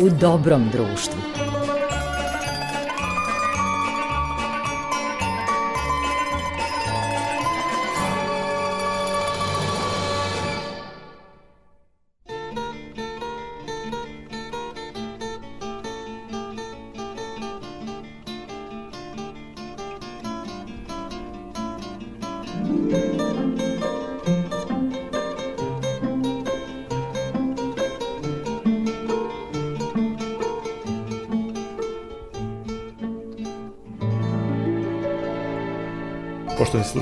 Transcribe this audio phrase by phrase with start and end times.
[0.00, 1.37] u dobrom društvu.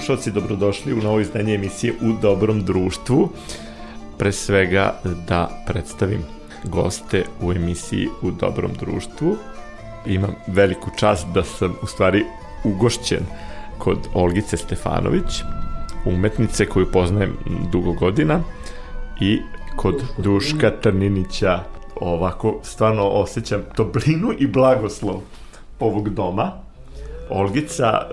[0.06, 3.28] Slušalci, dobrodošli u novo izdanje emisije U dobrom društvu.
[4.18, 6.22] Pre svega da predstavim
[6.64, 9.36] goste u emisiji U dobrom društvu.
[10.06, 12.24] Imam veliku čast da sam u stvari
[12.64, 13.26] ugošćen
[13.78, 15.42] kod Olgice Stefanović,
[16.04, 17.36] umetnice koju poznajem
[17.72, 18.40] dugo godina
[19.20, 19.40] i
[19.76, 21.60] kod Duška Trninića
[22.00, 25.20] ovako stvarno osjećam toplinu i blagoslov
[25.80, 26.65] ovog doma
[27.28, 28.08] Olgica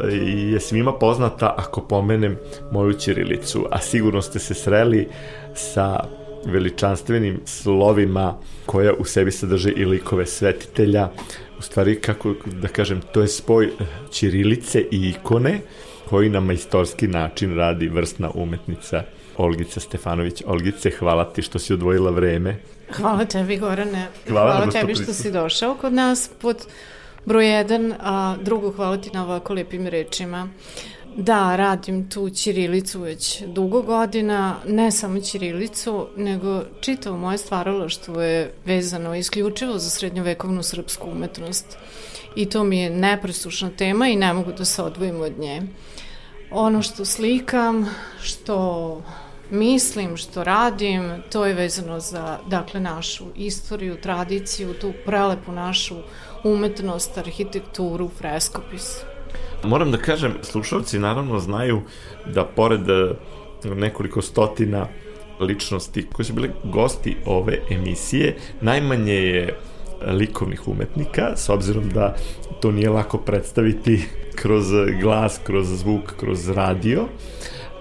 [0.51, 2.37] je svima poznata ako pomenem
[2.71, 5.07] moju ćirilicu, a sigurno ste se sreli
[5.55, 5.99] sa
[6.45, 11.09] veličanstvenim slovima koja u sebi sadrže i likove svetitelja.
[11.59, 13.69] U stvari, kako da kažem, to je spoj
[14.11, 15.59] ćirilice i ikone
[16.09, 19.03] koji na majstorski način radi vrstna umetnica
[19.37, 20.43] Olgica Stefanović.
[20.45, 22.55] Olgice, hvala ti što si odvojila vreme.
[22.91, 24.07] Hvala tebi, Gorane.
[24.27, 26.65] Hvala, hvala tebi što, što si došao kod nas pod
[27.25, 30.49] broj jedan, a drugo hvala ti na ovako lepim rečima.
[31.17, 38.53] Da, radim tu Ćirilicu već dugo godina, ne samo Ćirilicu, nego čitavo moje stvaralaštvo je
[38.65, 41.77] vezano isključivo za srednjovekovnu srpsku umetnost.
[42.35, 45.61] I to mi je nepresušna tema i ne mogu da se odvojim od nje.
[46.51, 47.89] Ono što slikam,
[48.21, 49.01] što
[49.49, 55.95] mislim, što radim, to je vezano za dakle, našu istoriju, tradiciju, tu prelepu našu
[56.43, 59.03] umetnost, arhitekturu, freskopis.
[59.63, 61.81] Moram da kažem, slušalci naravno znaju
[62.25, 63.13] da pored e,
[63.75, 64.87] nekoliko stotina
[65.39, 69.59] ličnosti koji su bili gosti ove emisije, najmanje je
[70.07, 72.15] likovnih umetnika, s obzirom da
[72.61, 74.05] to nije lako predstaviti
[74.41, 74.65] kroz
[75.01, 77.05] glas, kroz zvuk, kroz radio,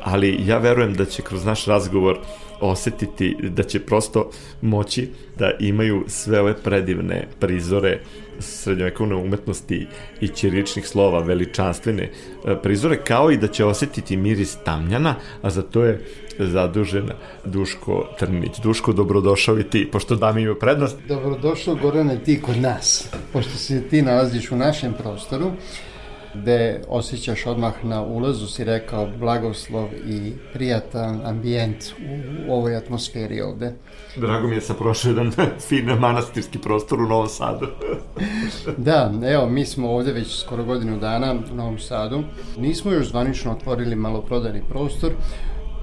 [0.02, 2.18] ali ja verujem da će kroz naš razgovor
[2.60, 4.30] osetiti da će prosto
[4.60, 5.08] moći
[5.38, 8.00] da imaju sve ove predivne prizore
[8.42, 9.86] srednjovekovne umetnosti
[10.20, 15.62] i ćiričnih slova, veličanstvene e, prizore, kao i da će osetiti miris tamnjana, a za
[15.62, 16.04] to je
[16.38, 17.10] zadužen
[17.44, 18.58] Duško Trnić.
[18.62, 20.97] Duško, dobrodošao i ti, pošto da mi imaju prednost.
[21.08, 25.52] Dobrodošao, Gorane, ti kod nas, pošto se ti nalaziš u našem prostoru
[26.34, 33.41] gde osjećaš odmah na ulazu, si rekao, blagoslov i prijatan ambijent u, u ovoj atmosferi
[33.41, 33.72] ovde.
[34.16, 35.32] Drago mi je sa prošao jedan
[35.69, 37.66] fin manastirski prostor u Novom Sadu.
[38.76, 42.22] da, evo, mi smo ovde već skoro godinu dana u Novom Sadu.
[42.59, 45.10] Nismo još zvanično otvorili maloprodajni prostor,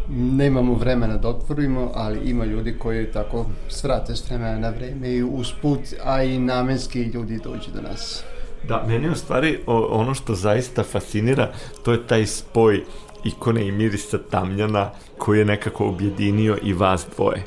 [0.09, 5.23] nemamo vremena da otvorimo, ali ima ljudi koji tako svrate s vremena na vreme i
[5.23, 8.23] usput, a i namenski ljudi dođu do nas.
[8.67, 11.51] Da, meni u stvari ono što zaista fascinira,
[11.83, 12.83] to je taj spoj
[13.23, 17.43] ikone i mirisa tamljana koji je nekako objedinio i vas dvoje.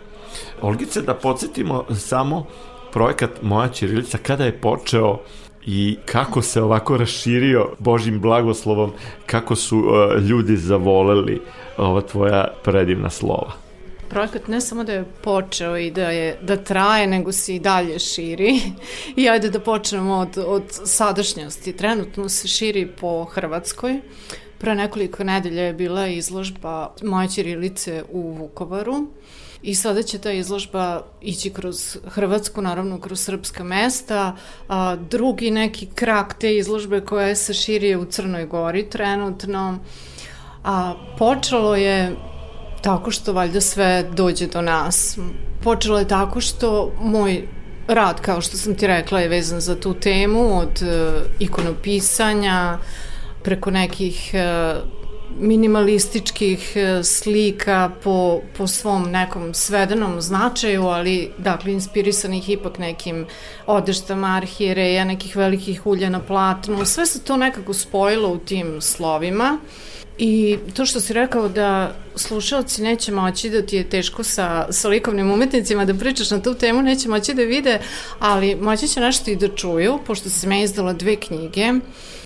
[0.63, 2.47] Olgice, da podsjetimo samo
[2.93, 5.19] projekat Moja Ćirilica, kada je počeo
[5.67, 8.93] i kako se ovako raširio Božim blagoslovom,
[9.27, 11.43] kako su uh, ljudi zavoleli
[11.77, 13.62] ova tvoja predivna slova
[14.13, 17.99] projekat ne samo da je počeo i da, je, da traje, nego se i dalje
[17.99, 18.61] širi.
[19.21, 21.77] I ajde da počnemo od, od sadašnjosti.
[21.77, 24.01] Trenutno se širi po Hrvatskoj.
[24.59, 29.07] Pre nekoliko nedelja je bila izložba moje Ćirilice u Vukovaru.
[29.63, 34.37] I sada će ta izložba ići kroz Hrvatsku, naravno kroz srpska mesta.
[34.69, 39.79] A, drugi neki krak te izložbe koja se širi u Crnoj Gori trenutno.
[40.65, 42.17] A počelo je
[42.83, 45.19] tako što valjda sve dođe do nas.
[45.63, 47.49] Počelo je tako što moj
[47.89, 52.79] rad, kao što sam ti rekla, je vezan za tu temu od uh, ikonopisanja
[53.43, 55.03] preko nekih uh,
[55.41, 63.27] minimalističkih e, slika po, po svom nekom svedenom značaju, ali dakle inspirisanih ipak nekim
[63.67, 66.85] odeštama arhijereja, nekih velikih ulja na platnu.
[66.85, 69.59] Sve se to nekako spojilo u tim slovima.
[70.19, 74.89] I to što si rekao da slušalci neće moći da ti je teško sa, sa
[74.89, 77.81] likovnim umetnicima da pričaš na tu temu, neće moći da vide,
[78.19, 81.73] ali moći će nešto i da čuju, pošto sam ja izdala dve knjige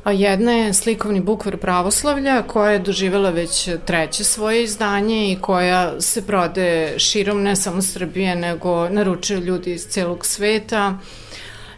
[0.06, 6.00] A jedna je slikovni bukvar pravoslavlja koja je doživjela već treće svoje izdanje i koja
[6.00, 10.98] se prode širom ne samo Srbije nego naručuju ljudi iz celog sveta.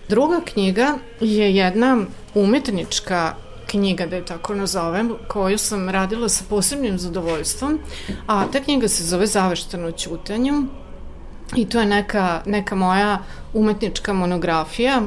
[0.09, 3.35] Druga knjiga je jedna umetnička
[3.71, 7.79] knjiga, da je tako nazovem, koju sam radila sa posebnim zadovoljstvom,
[8.27, 10.63] a ta knjiga se zove Zavešteno ćutanju
[11.57, 13.19] i to je neka, neka moja
[13.55, 15.03] umetnička monografija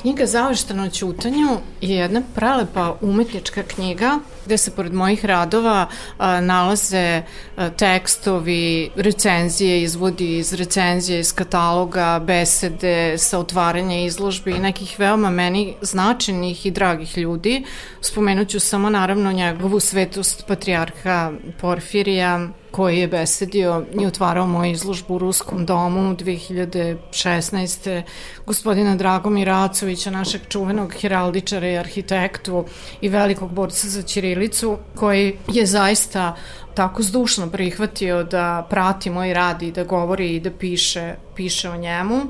[0.00, 1.48] Knjiga Zavešteno o ćutanju
[1.80, 5.86] je jedna prelepa umetnička knjiga gde se pored mojih radova
[6.18, 7.22] a, nalaze
[7.56, 15.30] a, tekstovi, recenzije, izvodi iz recenzije, iz kataloga, besede sa otvaranja izložbi i nekih veoma
[15.30, 17.64] meni značajnih i dragih ljudi.
[18.00, 25.14] Spomenut ću samo naravno njegovu svetost patrijarha Porfirija, koji je besedio i otvarao moju izložbu
[25.14, 28.02] u Ruskom domu 2016.
[28.46, 32.64] gospodina Dragomira Acovića, našeg čuvenog heraldičara i arhitektu
[33.00, 36.36] i velikog borca za Ćirilicu, koji je zaista
[36.74, 41.76] tako zdušno prihvatio da prati moj rad i da govori i da piše, piše o
[41.76, 42.20] njemu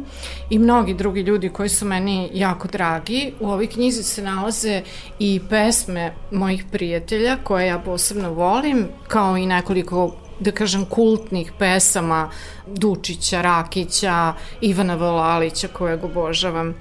[0.51, 3.33] i mnogi drugi ljudi koji su meni jako dragi.
[3.41, 4.83] U ovoj knjizi se nalaze
[5.19, 12.31] i pesme mojih prijatelja koje ja posebno volim, kao i nekoliko da kažem, kultnih pesama
[12.67, 16.75] Dučića, Rakića, Ivana Volalića, kojeg obožavam.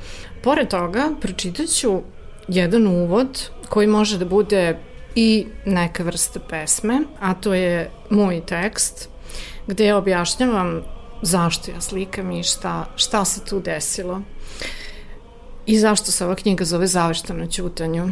[0.44, 2.02] Pored toga, pročitat ću
[2.48, 4.80] jedan uvod koji može da bude
[5.16, 9.10] i neka vrsta pesme, a to je moj tekst,
[9.68, 10.82] gde ja objašnjavam
[11.22, 14.22] zašto ja slikam i šta, šta se tu desilo
[15.66, 18.10] i zašto se ova knjiga zove Zaveštano ćutanju.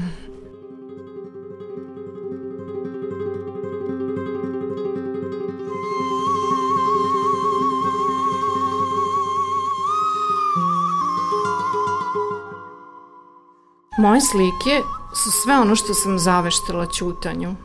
[13.98, 17.56] Moje slike su sve ono što sam zaveštala ćutanju.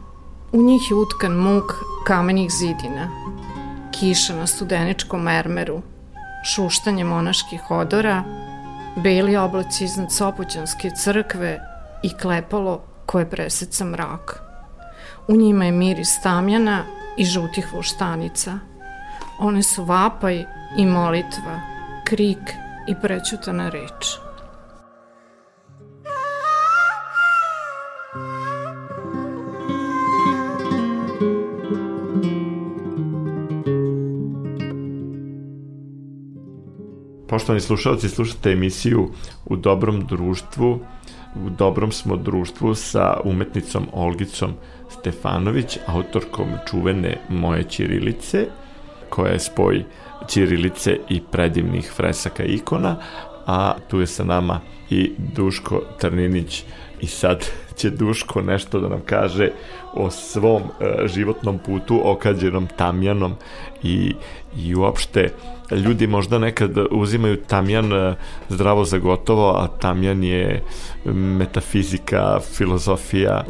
[0.53, 1.73] U njih je utkan muk
[2.07, 3.09] kamenih zidina,
[3.91, 5.83] kiša na studeničkom mermeru,
[6.45, 8.25] šuštanje monaških odora,
[8.97, 11.61] beli oblaci iznad Sopoćanske crkve
[12.03, 14.43] i klepalo koje preseca mrak.
[15.29, 16.85] U njima je miris tamjana
[17.17, 18.59] i žutih voštanica.
[19.39, 20.45] One su vapaj
[20.77, 21.61] i molitva,
[22.05, 22.53] krik
[22.87, 24.26] i prećutana reč.
[37.47, 39.11] Poštovani slušalci, slušate emisiju
[39.45, 40.81] U dobrom društvu.
[41.35, 44.55] U dobrom smo društvu sa umetnicom Olgicom
[44.91, 48.47] Stefanović, autorkom čuvene Moje Ćirilice,
[49.09, 49.85] koja je spoj
[50.29, 52.97] Ćirilice i predivnih fresaka ikona,
[53.47, 54.61] a tu je sa nama
[54.91, 56.65] i Duško Trninić
[57.01, 57.47] i sad
[57.77, 59.51] će Duško nešto da nam kaže
[59.95, 63.35] o svom e, životnom putu okađenom tamjanom
[63.83, 64.15] i,
[64.57, 65.31] i uopšte
[65.71, 68.15] ljudi možda nekad uzimaju tamjan e,
[68.49, 70.63] zdravo za gotovo, a tamjan je
[71.15, 73.45] metafizika, filozofija.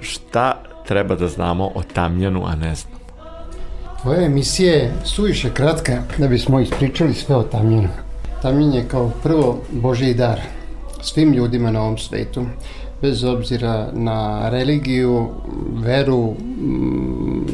[0.00, 2.96] Šta treba da znamo o tamjanu, a ne znamo?
[4.02, 7.88] Tvoja emisija je suviše kratka da bismo ispričali sve o tamjanu.
[8.42, 10.40] Tamjan je kao prvo Božji dar
[11.02, 12.44] svim ljudima na ovom svetu
[13.02, 15.28] bez obzira na religiju,
[15.72, 16.34] veru,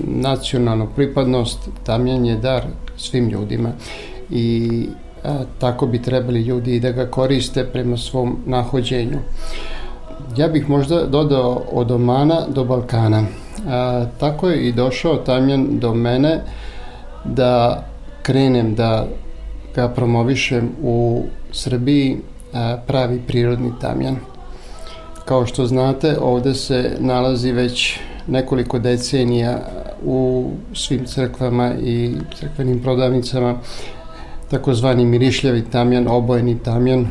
[0.07, 2.63] nacionalnu pripadnost, tamjan je dar
[2.97, 3.71] svim ljudima
[4.31, 4.87] i
[5.25, 9.19] a, tako bi trebali ljudi da ga koriste prema svom nahođenju.
[10.37, 13.23] Ja bih možda dodao od Omana do Balkana.
[13.69, 16.41] A, tako je i došao tamjan do mene
[17.25, 17.85] da
[18.23, 19.07] krenem da
[19.75, 22.17] ga promovišem u Srbiji
[22.53, 24.17] a, pravi prirodni tamjan.
[25.29, 29.59] Kao što znate, ovde se nalazi već nekoliko decenija
[30.05, 33.55] u svim crkvama i crkvenim prodavnicama
[34.51, 37.07] takozvani mirišljavi tamjan, obojeni tamjan,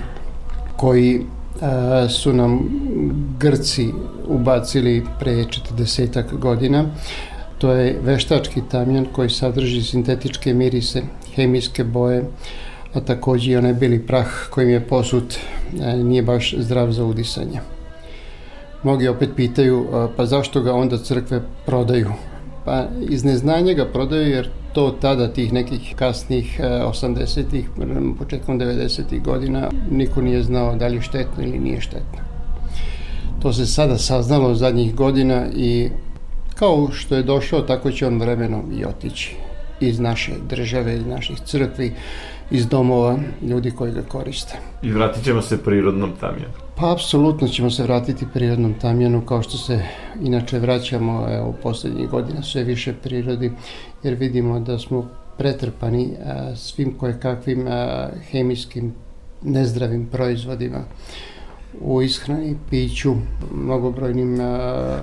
[0.77, 1.21] koji
[1.61, 2.59] a, su nam
[3.39, 3.89] Grci
[4.27, 6.85] ubacili pre 40 godina.
[7.57, 11.01] To je veštački tamjan koji sadrži sintetičke mirise,
[11.35, 12.23] hemijske boje,
[12.93, 15.39] a takođe i onaj bili prah kojim je posut
[16.03, 17.76] nije baš zdrav za udisanje.
[18.83, 22.11] Mnogi opet pitaju, pa zašto ga onda crkve prodaju?
[22.65, 27.69] Pa iz neznanja ga prodaju jer to tada tih nekih kasnih 80-ih,
[28.19, 32.19] početkom 90-ih godina niko nije znao da li je štetno ili nije štetno.
[33.41, 35.89] To se sada saznalo zadnjih godina i
[36.55, 39.35] kao što je došao, tako će on vremenom i otići
[39.79, 41.93] iz naše države, iz naših crkvi,
[42.51, 44.59] iz domova ljudi koji ga koriste.
[44.83, 46.66] I vratit ćemo se prirodnom tamjanu.
[46.79, 49.79] Pa apsolutno ćemo se vratiti prirodnom tamjanu kao što se
[50.21, 53.51] inače vraćamo evo, poslednjih godina sve više prirodi
[54.03, 55.07] jer vidimo da smo
[55.37, 58.93] pretrpani a, svim koje kakvim a, hemijskim
[59.41, 60.79] nezdravim proizvodima
[61.81, 63.13] u ishrani, piću,
[63.53, 64.39] mnogobrojnim...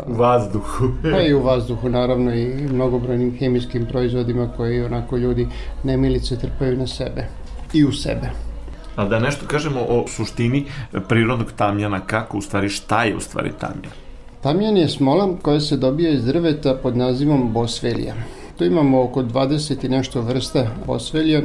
[0.07, 0.85] U vazduhu.
[1.13, 5.49] pa i u vazduhu, naravno, i mnogobrojnim hemijskim proizvodima koji onako ljudi
[5.85, 7.27] nemilice trpaju na sebe
[7.73, 8.54] i u sebe.
[8.97, 10.65] A da nešto kažemo o suštini
[11.09, 13.93] prirodnog tamjana, kako u stvari, šta je u stvari tamjan?
[14.41, 18.15] Tamjan je smola koja se dobija iz drveta pod nazivom bosvelija.
[18.59, 21.43] Tu imamo oko 20 i nešto vrsta bosvelija.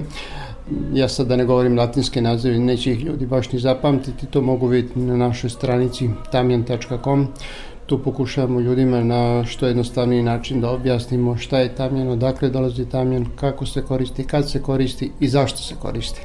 [0.93, 4.67] Ja sad da ne govorim latinske nazive, neće ih ljudi baš ni zapamtiti, to mogu
[4.67, 7.27] vidjeti na našoj stranici tamjan.com.
[7.85, 13.25] Tu pokušavamo ljudima na što jednostavniji način da objasnimo šta je tamjan, odakle dolazi tamjan,
[13.35, 16.21] kako se koristi, kad se koristi i zašto se koristi.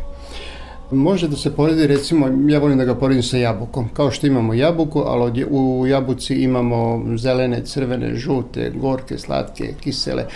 [0.91, 3.88] Može da se poredi, recimo, ja volim da ga poredim sa jabukom.
[3.88, 10.26] Kao što imamo jabuku, ali u jabuci imamo zelene, crvene, žute, gorke, slatke, kisele.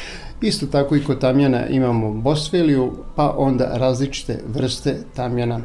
[0.40, 5.60] Isto tako i kod tamjana imamo bosveliju, pa onda različite vrste tamjana.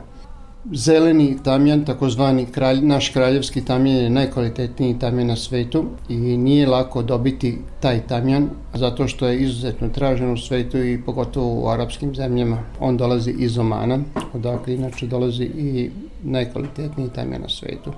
[0.71, 7.01] Zeleni tamjan, takozvani kralj, naš kraljevski tamjan je najkvalitetniji tamjan na svetu i nije lako
[7.01, 12.57] dobiti taj tamjan zato što je izuzetno tražen u svetu i pogotovo u arapskim zemljama.
[12.79, 13.99] On dolazi iz Omana,
[14.33, 15.89] odakle inače dolazi i
[16.23, 17.91] najkvalitetniji tamjan na svetu.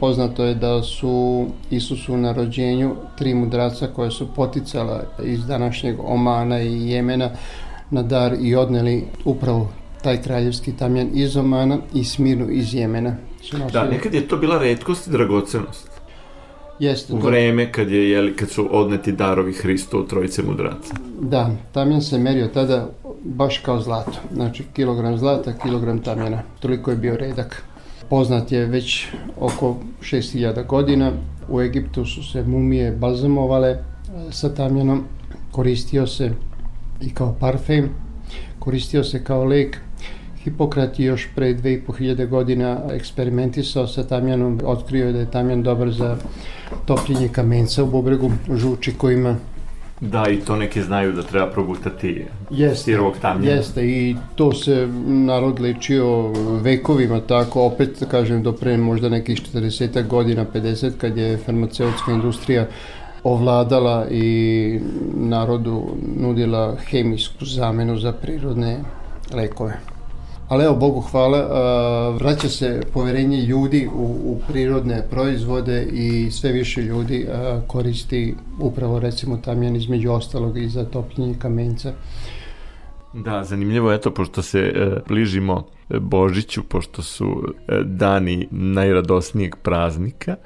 [0.00, 6.62] Poznato je da su Isusu na rođenju tri mudraca koje su poticala iz današnjeg Omana
[6.62, 7.30] i Jemena
[7.90, 9.68] na dar i odneli upravo
[10.02, 13.16] taj kraljevski tamjan iz Omana i Smirnu iz Jemena.
[13.72, 15.90] Da, nekad je to bila redkost i dragocenost.
[16.78, 17.12] Jeste.
[17.12, 20.94] U vreme kad, je, jeli, kad su odneti darovi Hristo od trojice mudraca.
[21.20, 22.88] Da, tamjan se merio tada
[23.24, 24.12] baš kao zlato.
[24.34, 26.42] Znači kilogram zlata, kilogram tamjana.
[26.60, 27.62] Toliko je bio redak.
[28.10, 29.06] Poznat je već
[29.40, 31.12] oko 6000 godina.
[31.48, 33.84] U Egiptu su se mumije balzamovale
[34.30, 35.04] sa tamjanom.
[35.50, 36.30] Koristio se
[37.00, 37.88] i kao parfem.
[38.58, 39.78] Koristio se kao lek
[40.44, 45.90] Hipokrat je još pre 2500 godina eksperimentisao sa tamjanom, otkrio je da je tamjan dobar
[45.90, 46.16] za
[46.86, 49.36] topljenje kamenca u bubregu, žuči kojima
[50.00, 53.52] Da, i to neki znaju da treba progutati jeste, sirovog tamljena.
[53.52, 56.32] Jeste, i to se narod lečio
[56.62, 62.66] vekovima tako, opet kažem do pre možda nekih 40 godina, 50, kad je farmaceutska industrija
[63.24, 64.80] ovladala i
[65.14, 68.80] narodu nudila hemijsku zamenu za prirodne
[69.34, 69.89] lekove.
[70.50, 71.38] Ali evo, Bogu hvala,
[72.10, 77.26] vraća se poverenje ljudi u, u prirodne proizvode i sve više ljudi
[77.66, 81.92] koristi upravo recimo tamjan između ostalog i za topljenje kamenca.
[83.12, 90.36] Da, zanimljivo je to, pošto se e, bližimo Božiću, pošto su e, dani najradosnijeg praznika,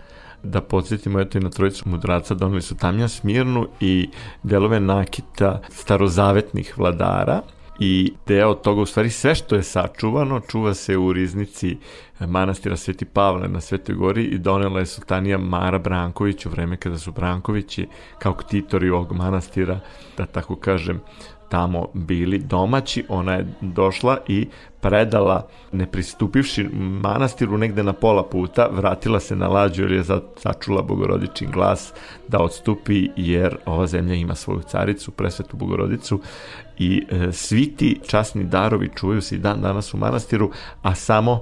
[0.42, 4.08] da podsjetimo eto i na trojicu mudraca doneli su Tamjan Smirnu i
[4.42, 7.42] delove nakita starozavetnih vladara
[7.78, 11.76] i deo toga, u stvari sve što je sačuvano, čuva se u riznici
[12.20, 16.98] manastira Sveti Pavle na Svetoj gori i donela je sultanija Mara Branković u vreme kada
[16.98, 17.88] su Brankovići
[18.18, 19.80] kao ktitori ovog manastira,
[20.16, 21.00] da tako kažem,
[21.48, 24.48] tamo bili domaći, ona je došla i
[24.80, 26.68] predala, ne pristupivši
[27.02, 30.02] manastiru negde na pola puta, vratila se na lađu jer je
[30.42, 31.92] začula bogorodičin glas
[32.28, 36.20] da odstupi jer ova zemlja ima svoju caricu, presvetu bogorodicu
[36.78, 40.50] i e, svi ti časni darovi čuvaju se i dan danas u manastiru,
[40.82, 41.40] a samo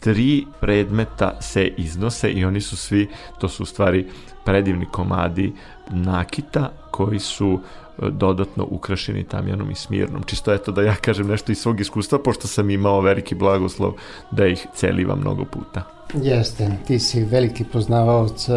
[0.00, 3.08] tri predmeta se iznose i oni su svi,
[3.40, 4.06] to su u stvari
[4.44, 5.52] predivni komadi
[5.90, 7.60] nakita koji su
[7.98, 10.22] dodatno ukrašeni tamjanom i smirnom.
[10.22, 13.92] Čisto eto da ja kažem nešto iz svog iskustva, pošto sam imao veliki blagoslov
[14.30, 15.82] da ih celivam mnogo puta.
[16.22, 18.54] Jeste, ti si veliki poznavaoc uh,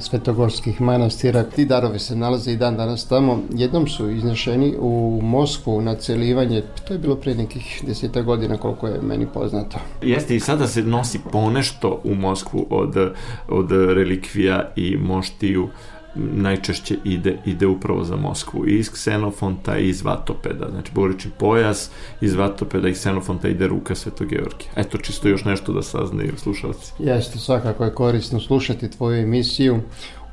[0.00, 1.42] svetogorskih manastira.
[1.42, 3.42] Ti darovi se nalaze i dan danas tamo.
[3.50, 8.86] Jednom su iznešeni u Moskvu na celivanje, to je bilo pre nekih deseta godina koliko
[8.86, 9.78] je meni poznato.
[10.02, 13.12] Jeste i sada se nosi ponešto u Moskvu od,
[13.48, 15.68] od relikvija i moštiju
[16.14, 18.68] najčešće ide, ide upravo za Moskvu.
[18.68, 20.66] I iz Ksenofonta i iz Vatopeda.
[20.70, 21.90] Znači, Borični pojas
[22.20, 24.70] iz Vatopeda i Ksenofonta ide ruka Svetog Georgija.
[24.76, 26.92] Eto, čisto još nešto da saznaju slušalci.
[26.98, 29.80] Jeste, svakako je korisno slušati tvoju emisiju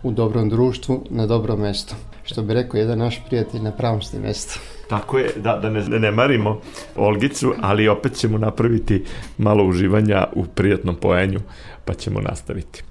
[0.04, 1.96] u dobrom društvu, na dobro mesto.
[2.24, 4.60] Što bi rekao jedan naš prijatelj, na pravom ste mesto.
[4.90, 6.62] Tako je, da, da ne, ne marimo
[6.96, 9.06] Olgicu, ali opet ćemo napraviti
[9.38, 11.40] malo uživanja u prijatnom poenju,
[11.86, 12.84] pa ćemo nastaviti.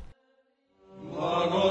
[1.21, 1.70] Blagoslove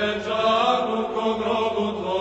[0.00, 2.19] et jacum cum robut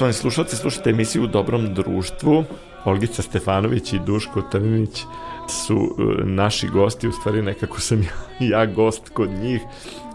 [0.00, 2.44] Poštovani slušalci, slušate emisiju U dobrom društvu.
[2.84, 5.02] Olgica Stefanović i Duško Trnić
[5.48, 8.08] su e, naši gosti, u stvari nekako sam ja,
[8.40, 9.60] ja gost kod njih.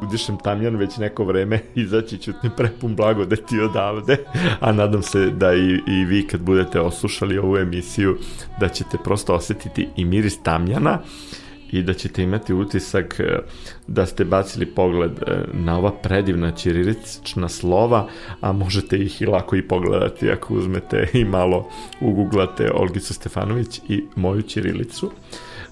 [0.02, 4.18] Udišem tamjan već neko vreme, izaći ću ne prepun blagodeti odavde,
[4.60, 8.18] a nadam se da i, i vi kad budete oslušali ovu emisiju,
[8.60, 11.00] da ćete prosto osetiti i miris tamjana
[11.76, 13.40] i da ćete imati utisak e,
[13.88, 18.08] da ste bacili pogled e, na ova predivna ćirilična slova,
[18.42, 21.70] a možete ih i lako i pogledati ako uzmete i malo
[22.02, 25.12] uguglate Olgicu Stefanović i moju ćirilicu.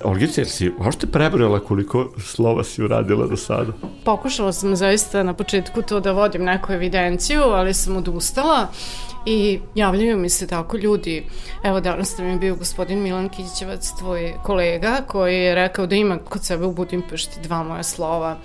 [0.04, 3.72] Olgica, jer si uopšte prebrala koliko slova si uradila do sada?
[4.06, 8.68] Pokušala sam zaista na početku to da vodim neku evidenciju, ali sam odustala
[9.26, 11.26] i javljaju mi se tako ljudi.
[11.64, 16.18] Evo danas nam je bio gospodin Milan Kićevac, tvoj kolega, koji je rekao da ima
[16.18, 18.38] kod sebe u Budimpešti dva moja slova.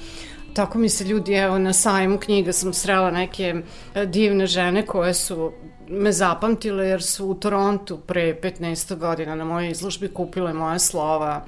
[0.54, 3.54] Tako mi se ljudi, evo na sajmu knjiga sam srela neke
[3.94, 5.52] e, divne žene koje su
[5.88, 11.44] me zapamtile jer su u Torontu pre 15 godina na mojoj izložbi kupile moje slova.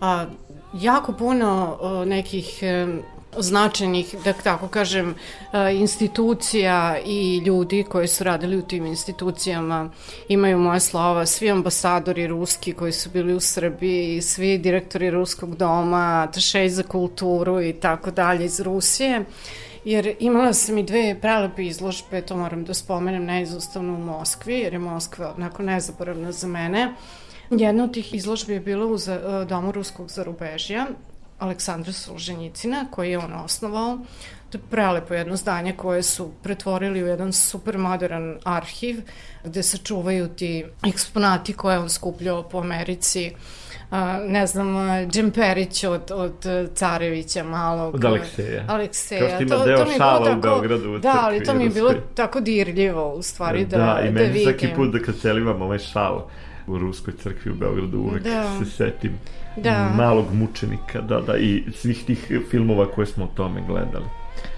[0.00, 0.26] A,
[0.80, 2.62] jako puno o, nekih
[3.38, 5.14] značajnih, da tako kažem,
[5.52, 9.90] e, institucija i ljudi koji su radili u tim institucijama
[10.28, 16.26] imaju moje slova, svi ambasadori ruski koji su bili u Srbiji, svi direktori Ruskog doma,
[16.28, 19.24] atašej za kulturu i tako dalje iz Rusije.
[19.84, 24.72] Jer imala sam i dve prelepe izložbe, to moram da spomenem neizostavno u Moskvi, jer
[24.72, 26.94] je Moskva onako nezaboravna za mene.
[27.50, 30.86] Jedna od tih izložbi je bila u e, Domu ruskog zarubežja,
[31.42, 33.98] Aleksandra Solženjicina, koji je on osnovao.
[34.50, 38.96] To je prelepo jedno zdanje koje su pretvorili u jedan super modern arhiv,
[39.44, 43.32] gde se čuvaju ti eksponati koje on skupljao po Americi,
[44.28, 44.66] ne znam,
[45.10, 47.94] Džemperić od, od Carevića malog.
[47.94, 48.64] Od Alekseja.
[48.68, 49.20] Alekseja.
[49.20, 51.64] Kao što ima deo mi je šala bilo u Beogradu u Da, ali to mi
[51.64, 54.42] je bilo tako dirljivo u stvari da, da, i da meni vidim.
[54.42, 56.28] svaki put da kad celim ovaj šal
[56.66, 58.58] u Ruskoj crkvi u Beogradu uvek Da.
[58.58, 59.12] se setim
[59.56, 59.92] Da.
[59.96, 64.06] malog mučenika, da, da, i svih tih filmova koje smo o tome gledali.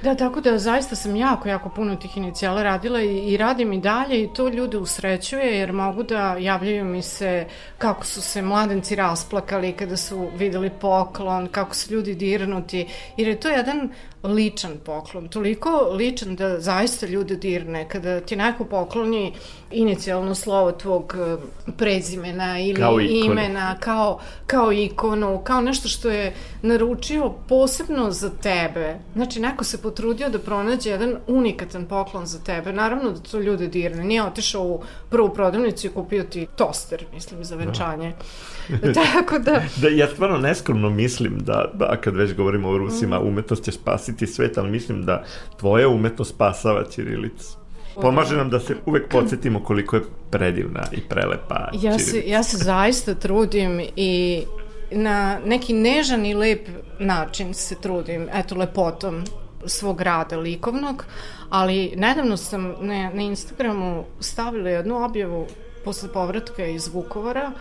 [0.04, 3.80] Da, tako da zaista sam jako, jako puno tih inicijala radila i, i radim i
[3.80, 7.46] dalje i to ljude usrećuje jer mogu da javljaju mi se
[7.78, 12.86] kako su se mladenci rasplakali kada su videli poklon, kako su ljudi dirnuti,
[13.16, 13.90] jer je to jedan
[14.24, 19.32] ličan poklon, toliko ličan da zaista ljude dirne kada ti neko pokloni
[19.70, 21.36] inicijalno slovo tvog eh,
[21.76, 23.32] prezimena ili Kao ikonu.
[23.32, 28.98] imena, kao, kao ikonu, kao nešto što je naručio posebno za tebe.
[29.14, 32.72] Znači, neko se potrudio da pronađe jedan unikatan poklon za tebe.
[32.72, 34.04] Naravno da to ljude dirne.
[34.04, 38.12] Nije otišao u prvu prodavnicu i kupio ti toster, mislim, za venčanje.
[39.12, 39.62] Tako da...
[39.76, 43.28] Da, ja stvarno neskromno mislim da, da kad već govorimo o Rusima, Mhm.
[43.28, 45.24] umetnost će spasiti svet, ali mislim da
[45.60, 47.56] tvoja umetnost spasava Ćirilicu.
[47.94, 52.56] Pomaže nam da se uvek podsjetimo koliko je predivna i prelepa Ja se, ja se
[52.56, 54.42] zaista trudim i
[54.90, 59.24] na neki nežan i lep način se trudim, eto, lepotom
[59.66, 61.04] svog rada likovnog,
[61.50, 65.46] ali nedavno sam na, na Instagramu stavila jednu objavu
[65.84, 67.52] posle povratka iz Vukovara,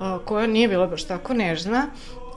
[0.00, 1.86] a, koja nije bila baš tako nežna,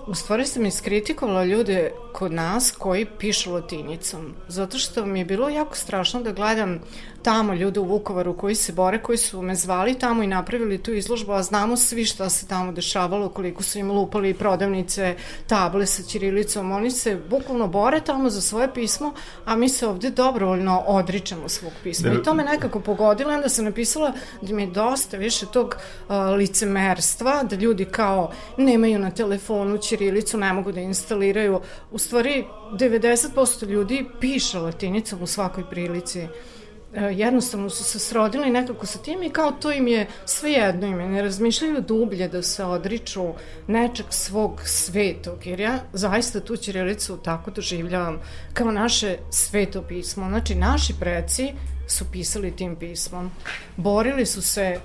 [0.07, 5.49] u stvari sam iskritikovala ljude kod nas koji pišu latinicom, zato što mi je bilo
[5.49, 6.79] jako strašno da gledam
[7.23, 10.93] tamo ljude u Vukovaru koji se bore, koji su me zvali tamo i napravili tu
[10.93, 15.15] izložbu, a znamo svi šta se tamo dešavalo, koliko su im lupali prodavnice,
[15.47, 19.13] table sa ćirilicom, oni se bukvalno bore tamo za svoje pismo,
[19.45, 22.13] a mi se ovde dobrovoljno odričemo svog pisma.
[22.13, 26.15] I to me nekako pogodilo, onda sam napisala da mi je dosta više tog uh,
[26.37, 31.61] licemerstva, da ljudi kao nemaju na telefonu ćirilicu, ne mogu da instaliraju.
[31.91, 36.27] U stvari, 90% ljudi piše latinicom u svakoj prilici
[36.93, 40.99] jednostavno su se srodili nekako sa tim i kao to im je sve jedno im
[40.99, 43.33] je, ne razmišljaju dublje da se odriču
[43.67, 48.19] nečeg svog svetog, jer ja zaista tu Ćirilicu tako doživljavam
[48.53, 50.29] kao naše sveto pismo.
[50.29, 51.53] Znači, naši preci
[51.87, 53.31] su pisali tim pismom.
[53.77, 54.79] Borili su se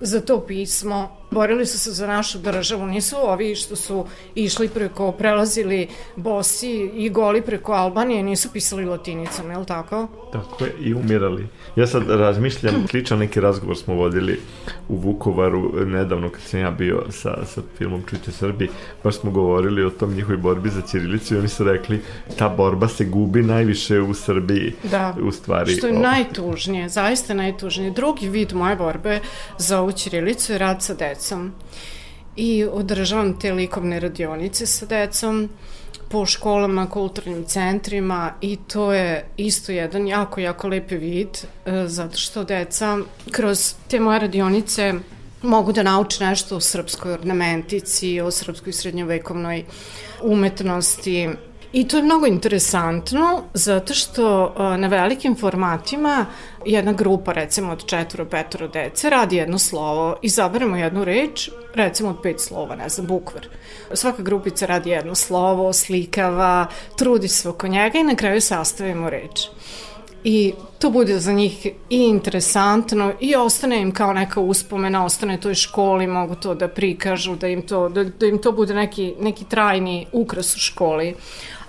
[0.00, 5.12] za to pismo, borili su se za našu državu, nisu ovi što su išli preko,
[5.12, 10.08] prelazili bosi i goli preko Albanije, nisu pisali latinicom, je li tako?
[10.32, 11.48] Tako je, i umirali.
[11.76, 14.40] Ja sad razmišljam, sličan neki razgovor smo vodili
[14.88, 18.68] u Vukovaru nedavno kad sam ja bio sa, sa filmom Čujte Srbi,
[19.04, 22.00] baš smo govorili o tom njihovoj borbi za Ćirilicu i oni su rekli
[22.38, 24.72] ta borba se gubi najviše u Srbiji.
[24.90, 25.72] Da, u stvari.
[25.72, 27.90] što je o- najtužnije, zaista najtužnije.
[27.90, 29.20] Drugi vid moje borbe
[29.58, 31.52] za ovu Ćirilicu je rad sa decom.
[32.36, 35.48] I održavam te likovne radionice sa decom
[36.08, 41.28] po školama, kulturnim centrima i to je isto jedan jako, jako lepi vid,
[41.66, 42.98] e, zato što deca
[43.30, 44.94] kroz te moje radionice
[45.42, 49.64] mogu da nauče nešto o srpskoj ornamentici, o srpskoj srednjovekovnoj
[50.22, 51.28] umetnosti,
[51.76, 56.26] I to je mnogo interesantno zato što na velikim formatima
[56.64, 62.16] jedna grupa recimo od četvoro, petoro dece radi jedno slovo, izaberemo jednu reč, recimo od
[62.22, 63.46] pet slova, ne znam, bukvar.
[63.92, 66.66] Svaka grupica radi jedno slovo, slikava,
[66.98, 69.48] trudi se oko njega i na kraju sastavimo reč
[70.28, 75.54] i to bude za njih i interesantno i ostane im kao neka uspomena, ostane toj
[75.54, 79.44] školi, mogu to da prikažu, da im to, da, da im to bude neki, neki
[79.44, 81.14] trajni ukras u školi.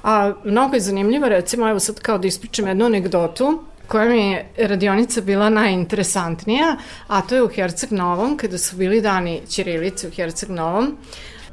[0.03, 4.49] A mnogo je zanimljivo, recimo, evo sad kao da ispričam jednu anegdotu, koja mi je
[4.57, 6.75] radionica bila najinteresantnija,
[7.07, 10.97] a to je u Herceg Novom, kada su bili dani Ćirilice u Herceg Novom,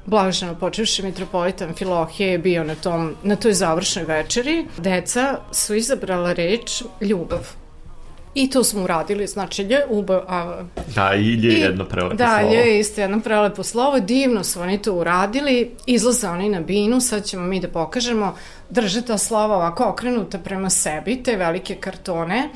[0.06, 4.66] blaženo počevši mitropolitan Filohije je bio na, tom, na toj završnoj večeri.
[4.78, 7.63] Deca su izabrala reč ljubav.
[8.34, 10.62] I to smo uradili, znači ljubav, a
[10.94, 12.54] Da, i je I jedno prelepo da, slovo.
[12.54, 17.24] je isto jedno prelepo slovo, divno su oni to uradili, izlaze oni na binu, sad
[17.24, 18.34] ćemo mi da pokažemo,
[18.70, 22.48] drže ta slova ovako okrenuta prema sebi, te velike kartone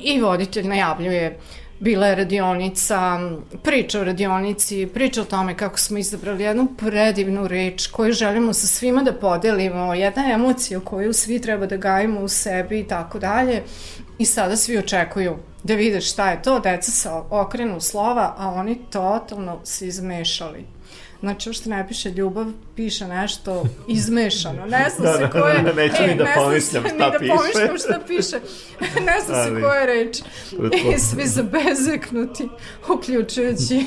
[0.00, 1.38] i voditelj najavljuje
[1.82, 3.20] bila je radionica,
[3.62, 8.66] priča o radionici, priča o tome kako smo izabrali jednu predivnu reč koju želimo sa
[8.66, 13.62] svima da podelimo, jedna emocija koju svi treba da gajimo u sebi i tako dalje.
[14.18, 18.78] I sada svi očekuju da vide šta je to, deca se okrenu slova, a oni
[18.90, 20.64] totalno se izmešali.
[21.22, 24.66] Znači, uopšte ne piše ljubav, piše nešto izmešano.
[24.66, 25.54] Ne znam Da, se da, koje...
[25.54, 27.32] da, da, neću ni da ne znam pomislim šta ni da piše.
[27.36, 28.36] pomišljam šta piše.
[29.10, 30.22] ne znam Ali- se koje reči.
[30.58, 30.94] Pretpostavljam.
[30.94, 32.48] I svi zabezeknuti,
[32.94, 33.86] uključujući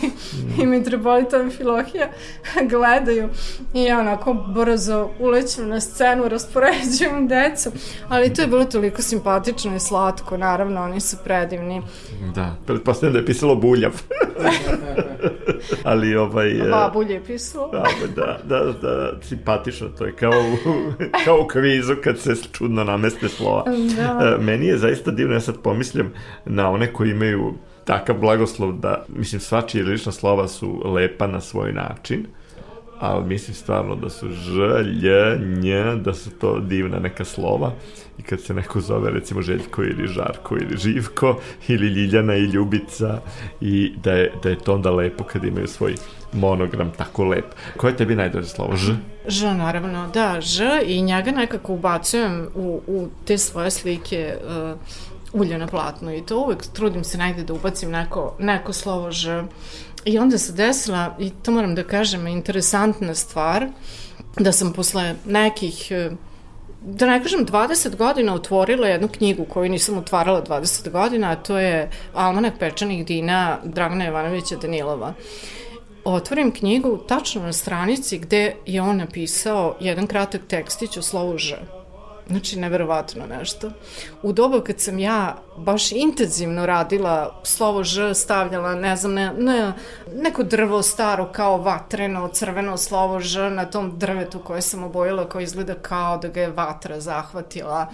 [0.62, 2.10] i Mitropolitan Filohija,
[2.72, 3.30] gledaju
[3.74, 7.72] i ja onako brzo ulećem na scenu, raspoređujem decu,
[8.10, 11.82] ali to je bilo toliko simpatično i slatko, naravno, oni su predivni.
[12.36, 13.92] Da, pretpostavljam da je pisalo buljav.
[15.84, 16.52] Ali ovaj...
[16.52, 16.70] e,
[17.26, 17.72] Je pisao.
[17.72, 17.84] Da,
[18.16, 20.58] da, da, da, simpatično, to je kao u,
[21.26, 23.64] kao u kvizu kad se čudno nameste slova.
[23.96, 24.36] Da.
[24.40, 26.14] E, Meni je zaista divno, ja sad pomislim
[26.46, 27.54] na one koji imaju
[27.86, 32.26] takav blagoslov da, mislim, svačije lična slova su lepa na svoj način,
[33.00, 37.72] ali mislim stvarno da su ž, lj, nj, da su to divna neka slova
[38.18, 43.22] i kad se neko zove recimo Željko ili Žarko ili Živko ili Ljiljana i Ljubica
[43.62, 45.96] i da je, da je to onda lepo kad imaju svoj
[46.34, 47.46] monogram tako lep.
[47.78, 48.76] Koje je tebi najdraže slovo?
[48.76, 48.94] Ž?
[49.28, 54.80] Ž, naravno, da, Ž i njega nekako ubacujem u, u te svoje slike uh,
[55.42, 59.44] ulje na platnu i to uvek trudim se negde da ubacim neko, neko slovo Ž.
[60.06, 63.68] I onda se desila, i to moram da kažem, interesantna stvar,
[64.40, 66.12] da sam posle nekih eh,
[66.86, 71.58] da ne kažem 20 godina otvorila jednu knjigu koju nisam otvarala 20 godina, a to
[71.58, 75.14] je Almanak pečanih dina Dragana Jovanovića Danilova.
[76.04, 81.56] otvorim knjigu tačno na stranici gde je on napisao jedan kratak tekstić o slovu Ž.
[82.28, 83.72] Znači, neverovatno nešto.
[84.22, 89.74] U dobu kad sam ja baš intenzivno radila slovo Ž, stavljala, ne znam, ne, ne,
[90.16, 95.44] neko drvo staro kao vatreno, crveno slovo Ž na tom drvetu koje sam obojila, koje
[95.44, 97.88] izgleda kao da ga je vatra zahvatila.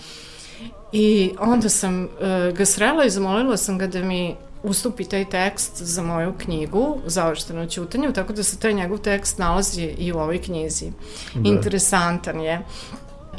[0.91, 5.82] I onda sam uh, ga srela i zamolila sam ga da mi ustupi taj tekst
[5.82, 10.41] za moju knjigu Završteno ćutanju, tako da se taj njegov tekst nalazi i u ovoj
[10.41, 10.91] knjizi.
[11.34, 11.50] Da.
[11.50, 12.62] Interesantan je.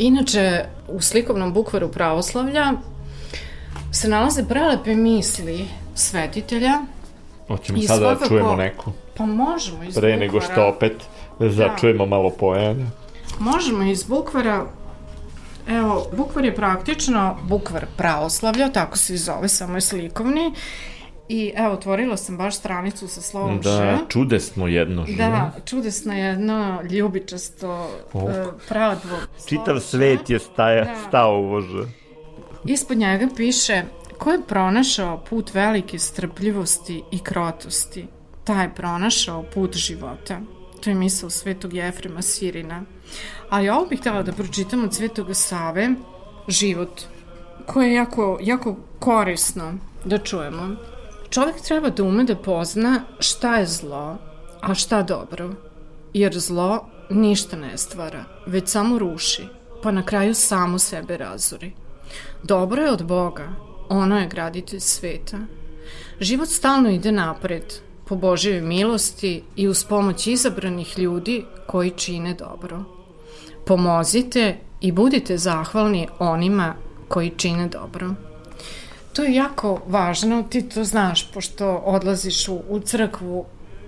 [0.02, 2.72] Inače, u slikovnom bukvaru pravoslavlja
[3.92, 6.72] se nalaze prelepe misli svetitelja.
[7.48, 8.92] Hoćemo sada da svakako, da čujemo neku.
[9.16, 10.16] Pa možemo iz Pre bukvara.
[10.16, 10.92] nego što opet
[11.40, 12.10] začujemo da.
[12.10, 12.86] malo pojene.
[13.38, 14.66] Možemo iz bukvara
[15.68, 20.52] Evo, bukvar je praktično bukvar pravoslavlja, tako se zove, samo je slikovni.
[21.32, 23.76] I evo, otvorila sam baš stranicu sa slovom da, Š.
[23.76, 25.16] Da, čudesno jedno Ž.
[25.16, 28.22] Da, čudesno jedno, ljubičasto, oh.
[28.22, 28.30] uh,
[28.68, 29.16] pradvo.
[29.48, 30.94] Čitav svet je staja, da.
[31.08, 31.84] stao u Ž.
[32.64, 33.82] Ispod njega piše
[34.18, 38.06] ko je pronašao put velike strpljivosti i krotosti,
[38.44, 40.40] taj je pronašao put života.
[40.80, 42.82] To je misao svetog Jefrema Sirina.
[43.50, 45.90] Ali ovo bih htjela da pročitam od svetog Save,
[46.48, 47.00] život,
[47.66, 50.91] koje je jako, jako korisno da čujemo.
[51.32, 54.18] Čovjek treba da ume da pozna šta je zlo,
[54.60, 55.50] a šta dobro.
[56.14, 59.46] Jer zlo ništa ne stvara, već samo ruši,
[59.82, 61.72] pa na kraju samo sebe razori.
[62.42, 63.48] Dobro je od Boga,
[63.88, 65.38] ono je graditelj sveta.
[66.20, 67.74] Život stalno ide napred,
[68.06, 72.84] po Božjoj milosti i uz pomoć izabranih ljudi koji čine dobro.
[73.66, 76.74] Pomozite i budite zahvalni onima
[77.08, 78.14] koji čine dobro.
[79.12, 83.44] To je jako važno, ti to znaš, pošto odlaziš u, u crkvu,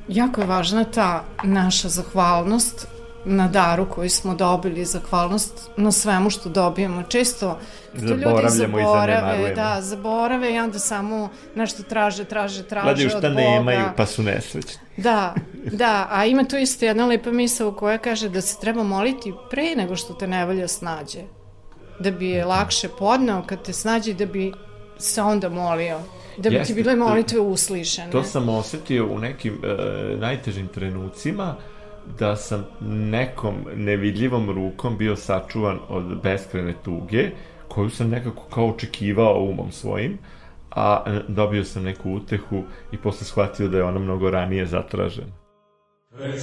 [0.09, 2.87] jako je važna ta naša zahvalnost
[3.25, 7.03] na daru koji smo dobili, zahvalnost na svemu što dobijemo.
[7.03, 7.59] Često
[7.93, 13.23] to ljudi zaborave, da, zaborave i onda samo nešto traže, traže, traže Gledaju šta od
[13.23, 13.35] Boga.
[13.35, 14.81] nemaju, pa su nesrećni.
[14.97, 15.35] Da,
[15.73, 19.33] da, a ima tu isto jedna lepa misla u koja kaže da se treba moliti
[19.51, 21.21] pre nego što te nevolja snađe.
[22.01, 24.53] Da bi je lakše podneo kad te snađe da bi
[24.99, 25.99] se onda molio.
[26.37, 28.11] Da bi Jeste, ti bile molitve uslišene.
[28.11, 31.57] To sam osetio u nekim e, najtežim trenucima,
[32.19, 37.31] da sam nekom nevidljivom rukom bio sačuvan od beskrene tuge,
[37.69, 40.19] koju sam nekako kao očekivao umom svojim,
[40.71, 45.33] a e, dobio sam neku utehu i posle shvatio da je ona mnogo ranije zatražena.
[46.19, 46.41] Već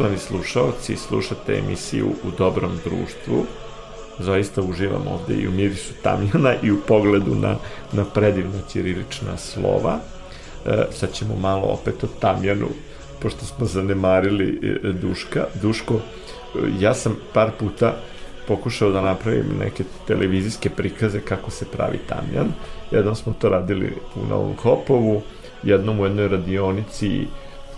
[0.00, 3.44] Poštovani slušalci, slušate emisiju U dobrom društvu.
[4.18, 7.56] Zaista uživam ovde i u mirisu tamjana i u pogledu na,
[7.92, 9.98] na predivna ćirilična slova.
[10.66, 12.66] E, sad ćemo malo opet o tamjanu,
[13.22, 15.46] pošto smo zanemarili e, Duška.
[15.62, 15.98] Duško, e,
[16.78, 17.96] ja sam par puta
[18.48, 22.52] pokušao da napravim neke televizijske prikaze kako se pravi tamjan.
[22.90, 25.22] Jednom smo to radili u Novom Hopovu,
[25.62, 27.26] jednom u jednoj radionici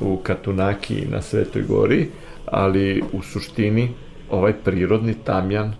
[0.03, 2.09] u Katunaki na Svetoj gori,
[2.47, 3.91] ali u suštini
[4.31, 5.75] ovaj prirodni tamjan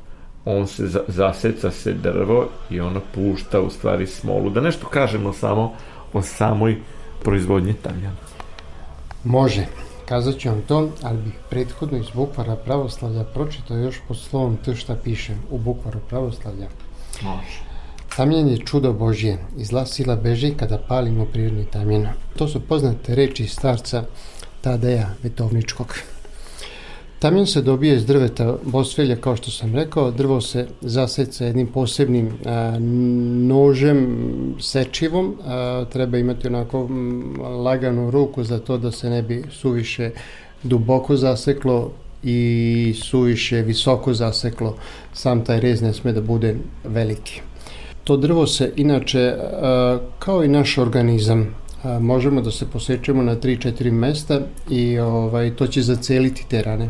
[0.45, 4.51] on se za, zaseca se drvo i ono pušta u stvari smolu.
[4.51, 5.73] Da nešto kažemo samo
[6.13, 6.77] o samoj
[7.23, 8.17] proizvodnji tamjana.
[9.25, 9.67] Može,
[10.09, 14.75] kazat ću vam to, ali bih prethodno iz bukvara pravoslavlja pročitao još pod slovom to
[14.75, 16.67] šta piše u bukvaru pravoslavlja.
[17.23, 17.72] Može.
[18.17, 22.07] Tamjan je čudo Božje i zla sila beži kada palimo prirodni tamjan.
[22.37, 24.05] To su poznate reči starca
[24.61, 25.95] Tadeja Vetovničkog.
[27.19, 30.11] Tamjan se dobije iz drveta bosvelja, kao što sam rekao.
[30.11, 32.77] Drvo se zaseca jednim posebnim a,
[33.49, 34.07] nožem
[34.61, 35.37] sečivom.
[35.45, 36.89] A, treba imati onako
[37.65, 40.11] laganu ruku za to da se ne bi suviše
[40.63, 44.77] duboko zaseklo i suviše visoko zaseklo.
[45.13, 47.41] Sam taj rez ne sme da bude veliki.
[48.05, 53.37] To drvo se inače, a, kao i naš organizam, a, možemo da se posečemo na
[53.37, 56.89] 3-4 mesta i ovaj, to će zaceliti te rane.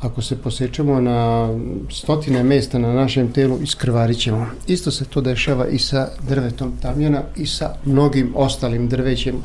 [0.00, 1.48] Ako se posečemo na
[1.90, 4.46] stotine mesta na našem telu, iskrvarit ćemo.
[4.66, 9.42] Isto se to dešava i sa drvetom tamjana i sa mnogim ostalim drvećem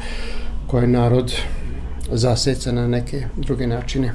[0.67, 1.33] koje narod
[2.11, 4.13] zaseca na neke druge načine.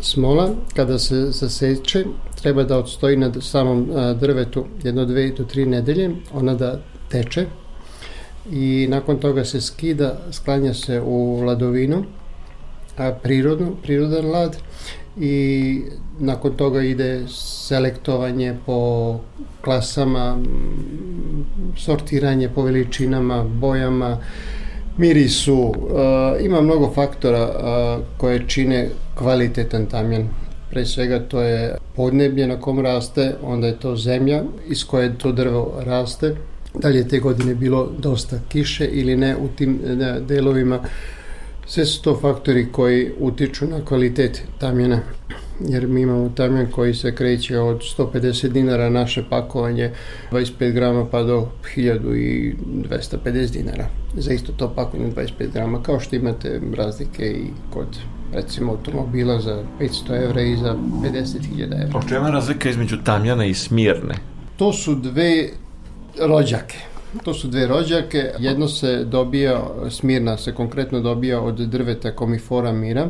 [0.00, 2.04] Smola, kada se zaseče,
[2.42, 3.88] treba da odstoji na samom
[4.20, 7.46] drvetu jedno, dve do tri nedelje, ona da teče
[8.52, 12.04] i nakon toga se skida, sklanja se u ladovinu,
[12.96, 14.56] a prirodno, prirodan lad
[15.20, 15.82] i
[16.18, 19.20] nakon toga ide selektovanje po
[19.64, 20.38] klasama,
[21.76, 24.18] sortiranje po veličinama, bojama,
[24.96, 25.74] mirisu, uh,
[26.40, 30.28] ima mnogo faktora uh, koje čine kvalitetan tamjan.
[30.70, 35.32] Pre svega to je podneblje na kom raste, onda je to zemlja iz koje to
[35.32, 36.34] drvo raste,
[36.74, 40.80] da li je te godine bilo dosta kiše ili ne u tim ne, delovima.
[41.66, 45.00] Sve su to faktori koji utiču na kvalitet tamjana,
[45.60, 49.90] jer mi imamo tamjan koji se kreće od 150 dinara naše pakovanje,
[50.32, 56.60] 25 grama pa do 1250 dinara za isto to pakovanje 25 grama, kao što imate
[56.76, 57.86] razlike i kod
[58.32, 61.98] recimo automobila za 500 evra i za 50.000 evra.
[61.98, 64.14] O čemu je razlika između tamjana i smirne?
[64.56, 65.48] To su dve
[66.20, 66.78] rođake.
[67.24, 68.30] To su dve rođake.
[68.38, 73.08] Jedno se dobija, smirna se konkretno dobija od drveta komifora mira.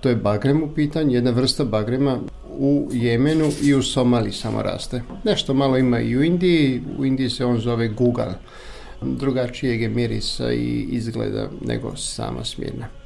[0.00, 5.02] To je bagrem u pitanju, jedna vrsta bagrema u Jemenu i u Somaliji samo raste.
[5.24, 8.32] Nešto malo ima i u Indiji, u Indiji se on zove gugal.
[9.02, 12.99] Drugačijeg je mirisa i izgleda nego sama smirna.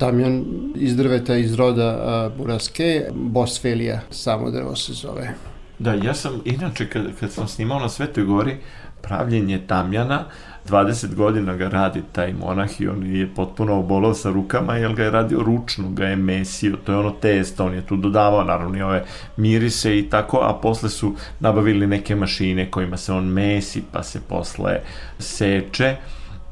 [0.00, 0.44] Tamjan
[0.74, 5.34] iz drveta iz roda buraske, bosfelija, samo drvo se zove.
[5.78, 8.56] Da, ja sam, inače, kad, kad sam snimao na Svetoj gori,
[9.02, 10.24] pravljenje tamjana,
[10.68, 15.04] 20 godina ga radi taj monah i on je potpuno obolao sa rukama, jer ga
[15.04, 18.78] je radio ručno, ga je mesio, to je ono testo, on je tu dodavao naravno
[18.78, 19.04] i ove
[19.36, 24.20] mirise i tako, a posle su nabavili neke mašine kojima se on mesi, pa se
[24.28, 24.80] posle
[25.18, 25.96] seče,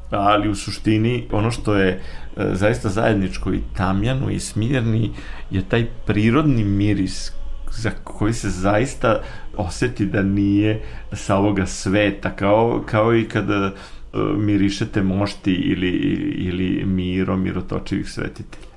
[0.09, 1.99] ali u suštini ono što je e,
[2.53, 5.11] zaista zajedničko i tamjanu i smirni
[5.51, 7.31] je taj prirodni miris
[7.71, 9.21] za koji se zaista
[9.57, 10.81] oseti da nije
[11.13, 15.89] sa ovoga sveta, kao, kao i kada uh, mirišete mošti ili,
[16.37, 18.69] ili miro, mirotočivih svetitelja.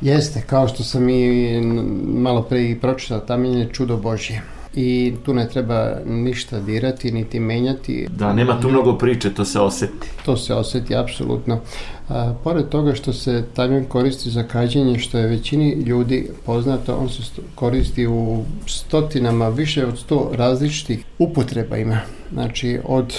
[0.00, 1.60] Jeste, kao što sam i
[2.04, 4.42] malo pre i pročitao, tamjan je čudo Božje.
[4.76, 8.06] I tu ne treba ništa dirati, niti menjati.
[8.10, 10.08] Da, nema tu mnogo priče, to se oseti.
[10.24, 11.60] To se oseti apsolutno.
[12.08, 17.08] A, pored toga što se tamjan koristi za kađenje, što je većini ljudi poznato, on
[17.08, 17.22] se
[17.54, 21.98] koristi u stotinama, više od sto različitih upotreba ima.
[22.32, 23.14] Znači, od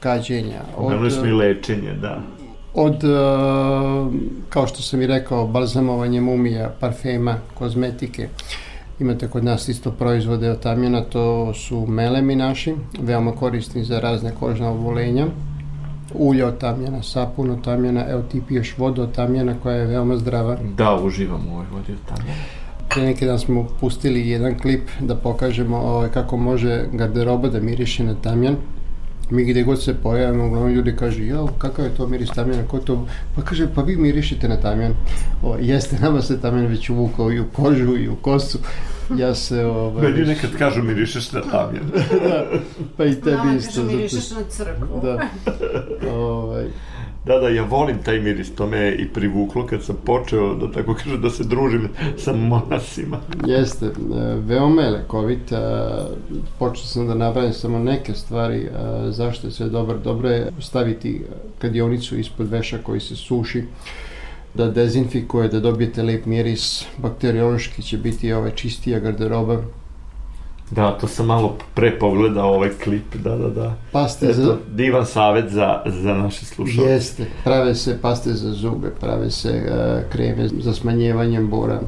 [0.00, 2.22] kađenja, od, Naravno smo i lečenje, da.
[2.74, 2.96] od,
[4.48, 8.28] kao što sam i rekao, balzamovanje mumija, parfema, kozmetike.
[9.00, 14.32] Imate kod nas isto proizvode od tamjana, to su melemi naši, veoma korisni za razne
[14.40, 15.26] kožne obolenja.
[16.14, 20.16] Ulje od tamjana, sapun od tamjana, evo ti piješ vodu od tamjana koja je veoma
[20.16, 20.56] zdrava.
[20.76, 22.38] Da, uživam u ovoj vodi od tamjana.
[22.88, 28.04] Pre neki dan smo pustili jedan klip da pokažemo ovaj, kako može garderoba da miriše
[28.04, 28.56] na tamjan.
[29.32, 32.78] Mi gde god se pojavimo, uglavnom ljudi kažu, jao, kakav je to miris tamjana, ko
[32.78, 33.06] to...
[33.36, 34.94] Pa kaže, pa vi mirišite na tamjan.
[35.42, 38.58] O, jeste, nama se tamjan već uvukao i u kožu i u kosu.
[39.18, 39.64] Ja se...
[39.64, 41.90] Ovaj, Meni nekad kažu mirišeš na tamjan.
[42.28, 42.46] da,
[42.96, 43.70] pa i tebi Nama isto.
[43.70, 45.00] kaže zato mirišeš na crkvu.
[45.02, 45.28] Da.
[46.10, 46.66] ovaj,
[47.24, 50.72] Da, da, ja volim taj miris, to me je i privuklo kad sam počeo, da
[50.72, 53.20] tako kažem, da se družim sa monasima.
[53.46, 53.90] Jeste, e,
[54.46, 55.56] veoma je lekovit, e,
[56.58, 58.70] počeo sam da nabrajam samo neke stvari, e,
[59.10, 59.98] zašto je sve dobro.
[59.98, 61.22] Dobro je staviti
[61.58, 63.64] kadionicu ispod veša koji se suši,
[64.54, 69.62] da dezinfikuje, da dobijete lep miris, bakteriološki će biti ovaj čistija garderoba.
[70.74, 73.74] Da, to sam malo pre pogledao ovaj klip, da, da, da.
[73.92, 74.42] Paste za...
[74.42, 76.90] Eto, divan savet za, za naše slušalce.
[76.90, 81.80] Jeste, prave se paste za zube, prave se e, kreme za smanjevanje bora,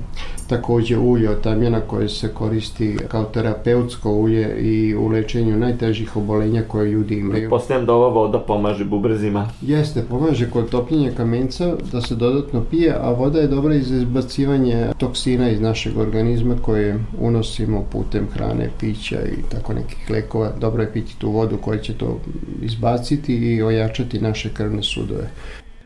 [0.49, 6.63] takođe ulje od tamjana koje se koristi kao terapeutsko ulje i u lečenju najtežih obolenja
[6.69, 7.51] koje ljudi imaju.
[7.51, 9.49] Postajem da ova voda pomaže bubrezima.
[9.63, 13.97] Jeste, pomaže kod topljenja kamenca da se dodatno pije, a voda je dobra i za
[13.97, 20.53] izbacivanje toksina iz našeg organizma koje unosimo putem hrane, pića i tako nekih lekova.
[20.61, 22.21] Dobro je piti tu vodu koja će to
[22.63, 25.31] izbaciti i ojačati naše krvne sudove.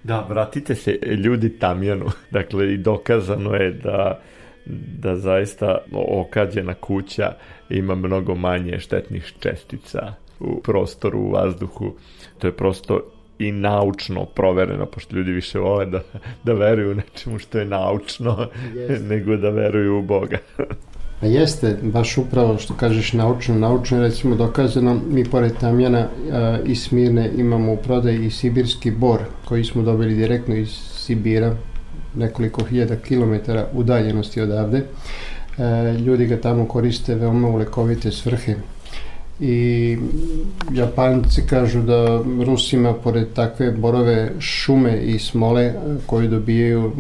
[0.05, 2.07] Da, vratite se ljudi Tamjanu.
[2.31, 4.21] Dakle, i dokazano je da
[4.99, 7.33] da zaista okađena kuća
[7.71, 11.95] ima mnogo manje štetnih čestica u prostoru, u vazduhu.
[12.39, 13.01] To je prosto
[13.39, 16.01] i naučno provereno, pošto ljudi više vole da,
[16.45, 19.05] da veruju nečemu što je naučno, Jeste.
[19.14, 20.39] nego da veruju u Boga.
[21.21, 26.59] A jeste, baš upravo što kažeš naučno, naučno je recimo dokazano, mi pored Tamjana a,
[26.66, 31.57] i Smirne imamo u prodaji i sibirski bor koji smo dobili direktno iz Sibira,
[32.19, 34.79] nekoliko hiljada kilometara udaljenosti odavde.
[35.59, 38.55] E, ljudi ga tamo koriste veoma u lekovite svrhe
[39.41, 39.97] i
[40.73, 45.75] Japanci kažu da Rusima pored takve borove šume i smole e,
[46.07, 46.93] koju dobijaju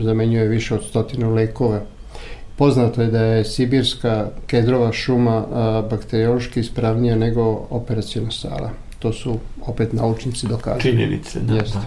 [0.00, 1.80] zamenjuje više od stotinu lekova
[2.56, 5.44] Poznato je da je sibirska kedrova šuma
[5.90, 8.70] bakteriološki ispravnija nego operacijona sala.
[8.98, 10.82] To su opet naučnici dokazali.
[10.82, 11.78] Činjenice, da, Jeste.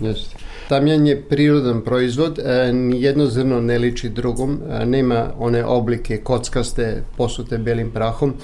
[0.00, 0.08] da.
[0.08, 0.36] Jeste.
[0.68, 7.02] Tamjan je prirodan proizvod, e, nijedno zrno ne liči drugom, e, nema one oblike kockaste
[7.16, 8.34] posute belim prahom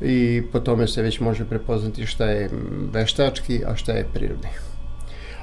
[0.00, 2.50] i po tome se već može prepoznati šta je
[2.92, 4.48] veštački, a šta je prirodni.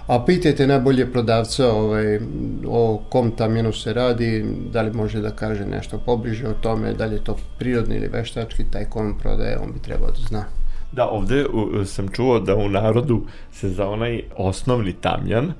[0.08, 2.20] A pitajte najbolje prodavca ovaj,
[2.68, 7.06] o kom tamjanu se radi, da li može da kaže nešto pobliže o tome, da
[7.06, 10.44] li je to prirodni ili veštački, taj ko vam prodaje, on bi trebao da zna.
[10.92, 13.22] Da, ovde u, sam čuo da u narodu
[13.52, 15.54] se za onaj osnovni tamjan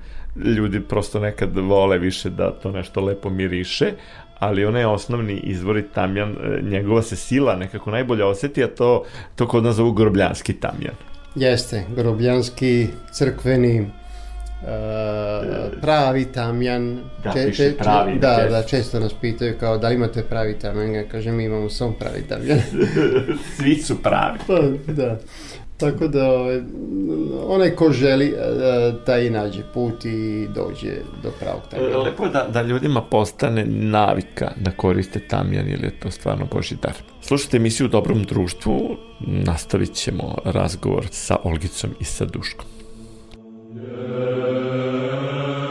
[0.46, 3.92] ljudi prosto nekad vole više da to nešto lepo miriše,
[4.40, 9.04] ali onaj osnovni izvori tamjan, e, njegova se sila nekako najbolje oseti, a to,
[9.36, 10.96] to kod nas zovu grobljanski tamjan.
[11.36, 13.88] Jeste, grobljanski, crkveni,
[14.62, 14.68] Uh,
[15.82, 18.52] pravi tamjan Da, piše pravi, da, često.
[18.52, 21.92] da, često nas pitaju kao da li imate pravi tamjan ja kažem mi imamo samo
[21.92, 22.60] pravi tamjan
[23.58, 24.40] Svi su pravi.
[24.48, 24.60] pa,
[24.94, 25.18] da
[25.78, 26.62] tako da ovaj,
[27.48, 30.92] onaj ko želi eh, taj i nađe put i dođe
[31.24, 36.00] do pravog tamjana Lepo je da, da ljudima postane navika da koriste tamjan, jer je
[36.00, 36.94] to stvarno boži dar.
[37.22, 42.66] Slušajte emisiju u Dobrom društvu, nastavit ćemo razgovor sa Olgicom i sa Duškom.
[43.80, 45.67] Yeah.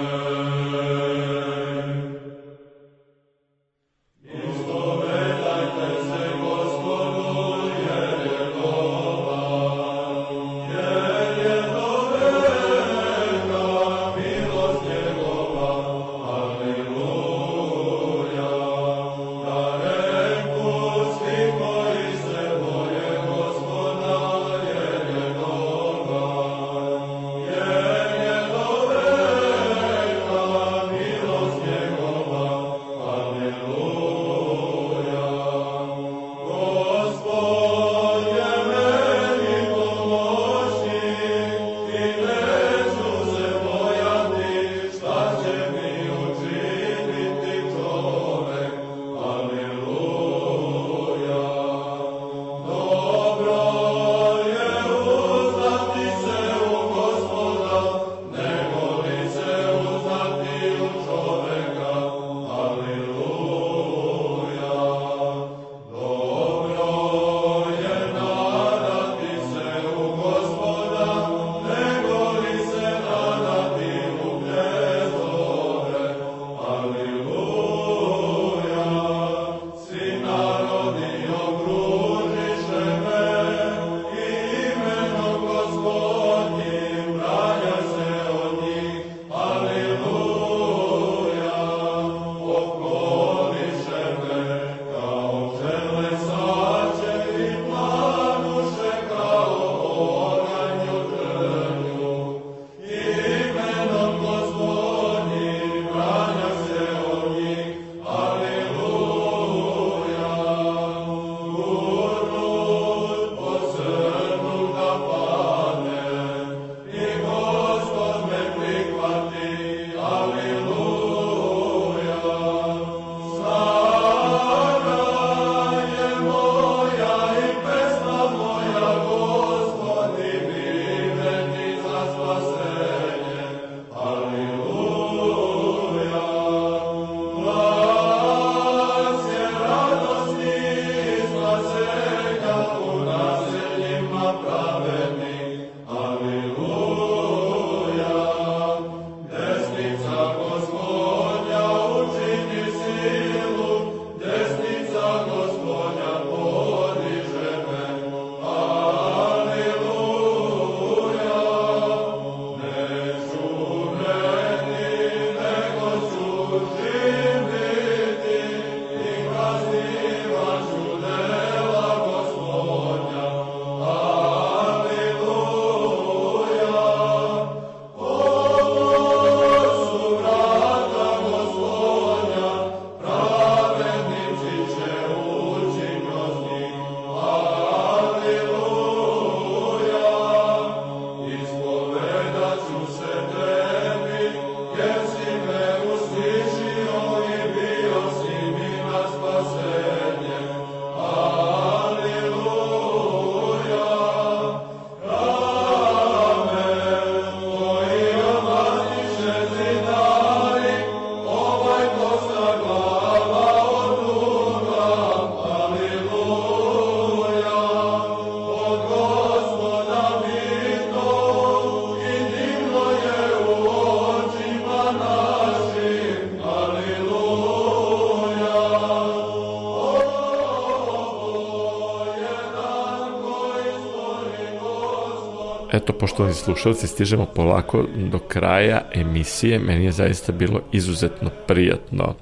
[235.87, 239.59] Eto, poštovani slušalci, stižemo polako do kraja emisije.
[239.59, 242.15] Meni je zaista bilo izuzetno prijatno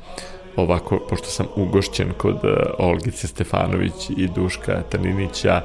[0.56, 5.60] ovako, pošto sam ugošćen kod uh, Olgice Stefanović i Duška Taninića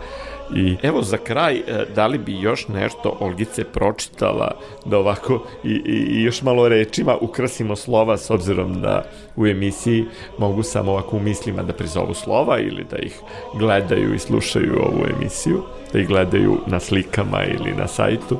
[0.55, 4.51] i evo za kraj, uh, da li bi još nešto Olgice pročitala
[4.85, 9.03] da ovako i, i, i još malo rečima ukrasimo slova s obzirom da
[9.35, 10.05] u emisiji
[10.37, 13.19] mogu samo ovako u mislima da prizovu slova ili da ih
[13.53, 18.37] gledaju i slušaju ovu emisiju, da ih gledaju na slikama ili na sajtu.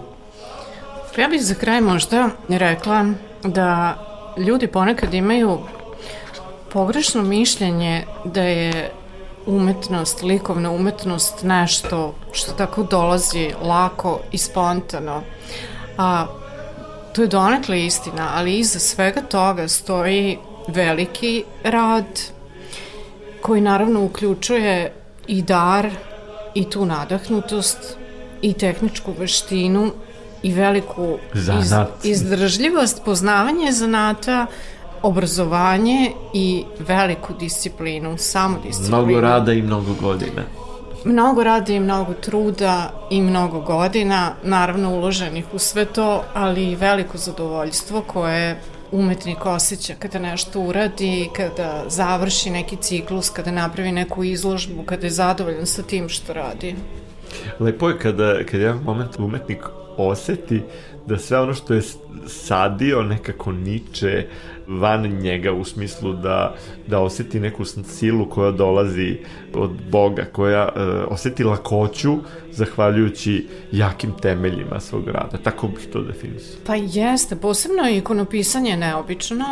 [1.17, 3.05] Ja bih za kraj možda rekla
[3.43, 3.97] da
[4.37, 5.57] ljudi ponekad imaju
[6.73, 8.91] pogrešno mišljenje da je
[9.49, 15.21] umetnost, likovna umetnost nešto što tako dolazi lako i spontano.
[15.97, 16.25] A,
[17.13, 20.37] to je donekle istina, ali iza svega toga stoji
[20.67, 22.21] veliki rad
[23.41, 24.93] koji naravno uključuje
[25.27, 25.89] i dar
[26.53, 27.97] i tu nadahnutost
[28.41, 29.91] i tehničku veštinu
[30.43, 31.17] i veliku
[31.61, 31.73] iz,
[32.03, 34.45] izdržljivost, poznavanje zanata,
[35.03, 38.97] obrazovanje i veliku disciplinu, samodisciplinu.
[38.97, 40.41] Mnogo rada i mnogo godina.
[41.05, 46.75] Mnogo rada i mnogo truda i mnogo godina, naravno uloženih u sve to, ali i
[46.75, 48.59] veliko zadovoljstvo koje
[48.91, 55.11] umetnik osjeća kada nešto uradi, kada završi neki ciklus, kada napravi neku izložbu, kada je
[55.11, 56.75] zadovoljan sa tim što radi.
[57.59, 59.63] Lepo je kada, kada jedan moment umetnik
[59.97, 60.61] oseti
[61.05, 61.81] da sve ono što je
[62.27, 64.27] sadio nekako niče
[64.69, 66.55] van njega u smislu da,
[66.87, 69.17] da oseti neku silu koja dolazi
[69.53, 72.17] od Boga, koja uh, oseti lakoću
[72.51, 75.37] zahvaljujući jakim temeljima svog rada.
[75.43, 76.59] Tako bih to definisao.
[76.65, 79.45] Pa jeste, posebno ikonopisanje je neobično,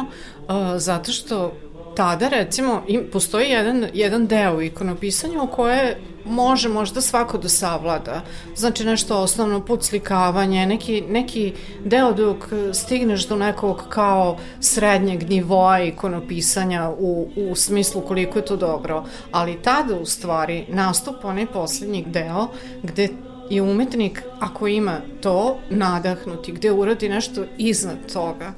[0.47, 1.53] uh, zato što
[1.97, 8.21] tada recimo im, postoji jedan, jedan deo u ikonopisanju koje može možda svako da savlada.
[8.55, 11.53] Znači nešto osnovno, puclikavanje, neki, neki
[11.85, 12.37] deo dok
[12.73, 19.03] stigneš do nekog kao srednjeg nivoa ikonopisanja u, u smislu koliko je to dobro.
[19.31, 22.47] Ali tada u stvari nastupa onaj poslednji deo
[22.83, 23.09] gde
[23.49, 28.53] je umetnik, ako ima to, nadahnuti, gde uradi nešto iznad toga.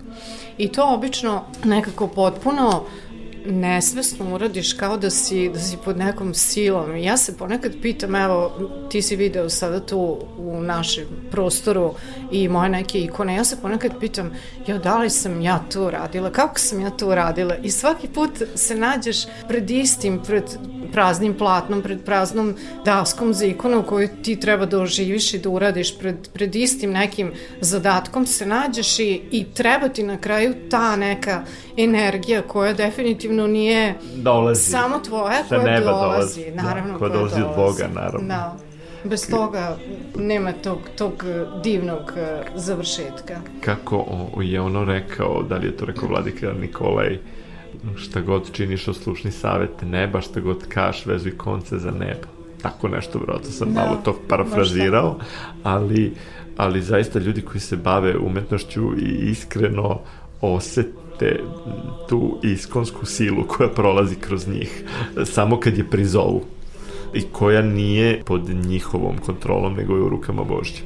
[0.58, 3.09] I to obično nekako potpuno uh,
[3.46, 6.98] nesvesno uradiš kao da si, da si pod nekom silom.
[6.98, 8.52] Ja se ponekad pitam, evo,
[8.92, 11.94] ti si video sada tu u našem prostoru
[12.32, 14.32] i moje neke ikone, ja se ponekad pitam,
[14.68, 18.32] ja, da li sam ja to radila, kako sam ja to radila i svaki put
[18.56, 19.18] se nađeš
[19.48, 20.44] pred istim, pred
[20.92, 25.98] praznim platnom, pred praznom daskom za ikonu koju ti treba da oživiš i da uradiš.
[26.00, 27.32] Pred, pred istim nekim
[27.62, 31.44] zadatkom se nađeš i, i treba ti na kraju ta neka
[31.78, 34.72] energija koja definitivno nije Dolazi.
[34.72, 38.28] samo tvoja, koja dolazi, dolazi, da, naravno, koja dolazi od Boga, naravno.
[38.28, 38.58] Da.
[39.04, 39.78] Bez toga
[40.18, 41.24] nema tog, tog
[41.64, 43.42] divnog eh, završetka.
[43.62, 44.06] Kako
[44.42, 47.20] je ono rekao, da li je to rekao vladika Nikolaj,
[47.96, 52.28] šta god činiš oslušni savet neba, šta god kaš vezuj konce za nebo.
[52.62, 55.20] Tako nešto, vjerojatno sam Da, malo to parafrazirao,
[55.64, 56.14] ali,
[56.58, 60.00] ali zaista ljudi koji se bave umetnošću i iskreno
[60.42, 61.09] osete
[62.10, 64.84] tu iskonsku silu koja prolazi kroz njih,
[65.26, 66.42] samo kad je prizovu
[67.14, 70.82] i koja nije pod njihovom kontrolom, nego je u rukama Božđe.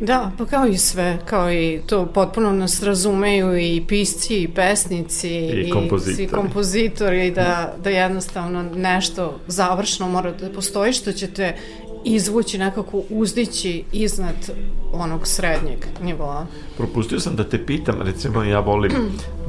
[0.00, 5.38] Da, pa kao i sve, kao i to potpuno nas razumeju i pisci i pesnici
[5.66, 6.24] I kompozitori.
[6.24, 11.56] i kompozitori da, da jednostavno nešto završno mora da postoji što ćete
[12.04, 14.50] izvući nekako uzdići iznad
[14.92, 16.46] onog srednjeg nivoa.
[16.76, 18.92] Propustio sam da te pitam, recimo ja volim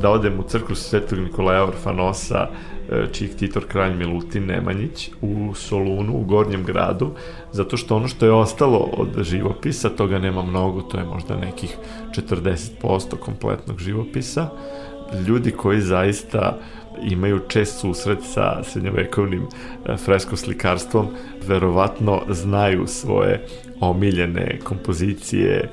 [0.01, 2.47] da odem u crkvu Svetog Nikolaja Orfanosa,
[2.89, 7.11] e, čiji ktitor kralj Milutin Nemanjić u Solunu, u Gornjem gradu,
[7.51, 11.77] zato što ono što je ostalo od živopisa, toga nema mnogo, to je možda nekih
[12.15, 14.49] 40% kompletnog živopisa,
[15.27, 16.59] ljudi koji zaista
[17.01, 21.07] imaju čest susret sa srednjovekovnim e, freskoslikarstvom,
[21.47, 23.45] verovatno znaju svoje
[23.79, 25.69] omiljene kompozicije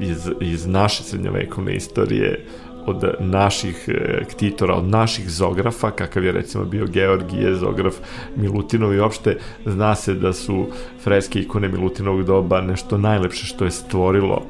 [0.00, 2.44] iz, iz naše srednjovekovne istorije,
[2.86, 7.94] od naših e, ktitora, od naših zografa, kakav je recimo bio Georgije, zograf
[8.36, 10.66] Milutinov i opšte zna se da su
[11.02, 14.46] freske ikone Milutinovog doba nešto najlepše što je stvorilo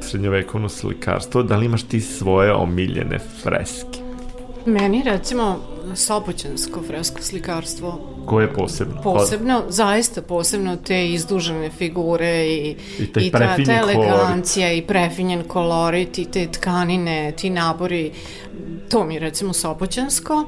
[0.00, 1.42] srednjovekovno slikarstvo.
[1.42, 3.97] Da li imaš ti svoje omiljene freske?
[4.66, 5.56] Meni recimo
[5.94, 9.02] sopoćansko fresko slikarstvo Koje je posebno?
[9.02, 13.68] posebno, zaista posebno te izdužene figure i, I i ta, ta kolorit.
[13.68, 18.12] elegancija i prefinjen kolorit i te tkanine, ti nabori,
[18.88, 20.44] to mi je recimo sopoćansko.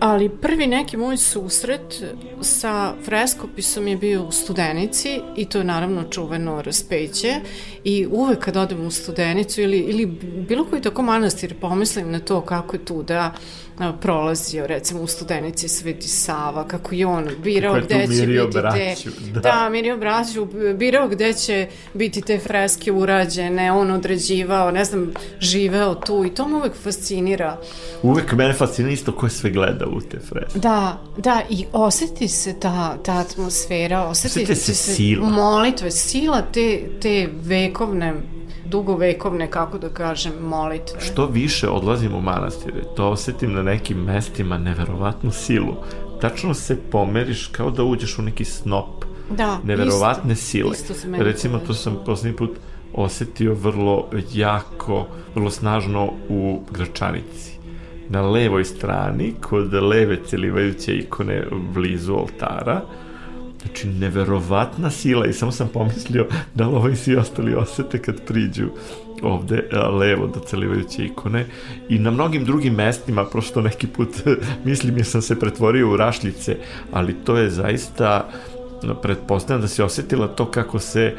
[0.00, 2.02] Ali prvi neki moj susret
[2.40, 7.34] sa freskopisom je bio u Studenici i to je naravno čuveno raspeće.
[7.84, 10.06] I uvek kad odem u Studenicu ili, ili
[10.48, 13.34] bilo koji tako manastir pomislim na to kako je tu da
[14.00, 19.10] prolazio recimo u Studenici Sveti Sava, kako je on birao Kako gde će biti braću,
[19.10, 19.30] te...
[19.30, 19.40] da.
[19.40, 25.94] da, mirio braću, birao gde će biti te freske urađene, on određivao, ne znam, živeo
[25.94, 27.60] tu i to me uvek fascinira.
[28.02, 30.58] Uvek mene fascinira isto ko je sve gleda u te freske.
[30.58, 35.28] Da, da, i oseti se ta, ta atmosfera, oseti, Oseti se sila.
[35.28, 38.14] molitve, sila te, te vekovne,
[38.70, 41.00] dugovekovne, kako da kažem, molitve.
[41.00, 45.74] Što više odlazim u manastire, to osetim na nekim mestima neverovatnu silu.
[46.20, 49.04] Tačno se pomeriš kao da uđeš u neki snop
[49.36, 50.70] Da, neverovatne isto, sile.
[50.72, 52.50] Isto se meni Recimo, to sam poslednji put
[52.94, 57.58] osetio vrlo jako, vrlo snažno u Gračanici.
[58.08, 62.80] Na levoj strani, kod leve celivajuće ikone blizu oltara,
[63.64, 68.24] Znači, neverovatna sila i samo sam pomislio da li ovo i svi ostali osete kad
[68.24, 68.68] priđu
[69.22, 71.46] ovde a, levo do celivajuće ikone
[71.88, 74.08] i na mnogim drugim mestima prosto neki put
[74.64, 76.56] mislim jer sam se pretvorio u rašljice
[76.92, 78.28] ali to je zaista
[79.02, 81.14] pretpostavljam da si osetila to kako se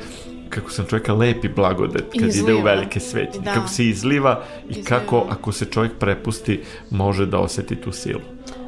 [0.49, 2.61] kako sam čovjeka lepi blagodet kad ide u Izliva.
[2.63, 3.53] velike sveće Da.
[3.53, 4.87] kako se izliva i Izliva.
[4.89, 8.21] kako ako se čovjek prepusti može da oseti tu silu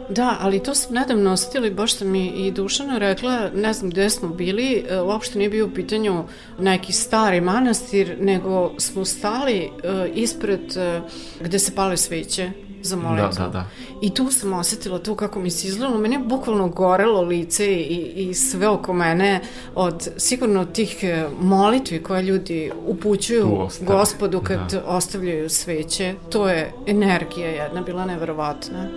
[0.10, 3.89] Da, ali to sam nedavno osetila i baš sam i, i Dušana rekla, ne znam
[3.91, 6.24] gde smo bili, e, uopšte nije bio u pitanju
[6.60, 9.70] neki stari manastir, nego smo stali e,
[10.14, 11.01] ispred e,
[11.41, 12.51] gde se pale sveće
[12.82, 13.30] za molitvu.
[13.38, 13.66] Da, da, da.
[14.01, 18.14] I tu sam osetila to kako mi se izgledalo, meni je bukvalno gorelo lice i,
[18.30, 19.41] i sve oko mene
[19.76, 21.04] od sigurno tih
[21.41, 23.41] molitvi koje ljudi upućuju
[23.80, 24.84] Tu gospodu kad Da.
[24.86, 26.14] ostavljaju sveće.
[26.30, 28.89] To je energija jedna bila neverovatna.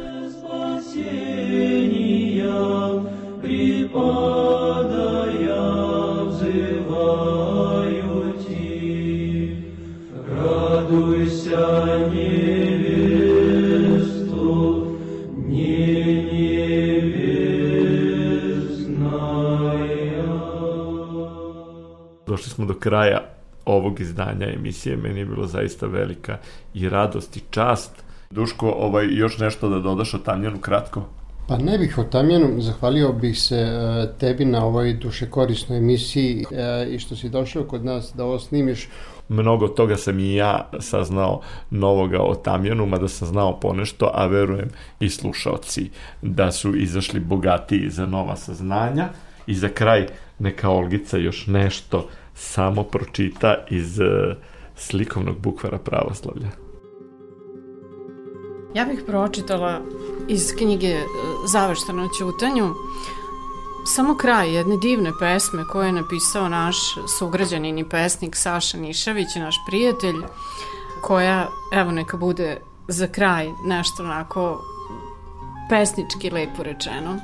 [22.57, 23.21] Smo do kraja
[23.65, 26.39] ovog izdanja emisije, meni je bilo zaista velika
[26.75, 28.06] i radost i čast.
[28.31, 31.03] Duško, ovaj, još nešto da dodaš o Tamjanu kratko?
[31.49, 36.87] Pa ne bih o Tamjanu, zahvalio bih se e, tebi na ovoj dušekorisnoj emisiji e,
[36.91, 38.89] i što si došao kod nas da ovo snimiš.
[39.29, 44.69] Mnogo toga sam i ja saznao novoga o Tamjanu, mada sam znao ponešto, a verujem
[45.01, 45.91] i slušaoci
[46.23, 49.09] da su izašli bogatiji za nova saznanja.
[49.47, 50.07] I za kraj
[50.39, 54.35] neka Olgica još nešto samo pročita iz eh,
[54.77, 56.66] slikovnog bukvara pravoslavlja.
[58.77, 59.81] Ja bih pročitala
[60.29, 61.05] iz knjige e,
[61.47, 62.75] Zaveštano ćutanju
[63.87, 66.77] samo kraj jedne divne pesme koju je napisao naš
[67.19, 70.17] sugrađanin i pesnik Saša Nišavić, naš prijatelj,
[71.01, 74.61] koja, evo neka bude za kraj nešto onako
[75.71, 77.17] pesnički lepo rečeno.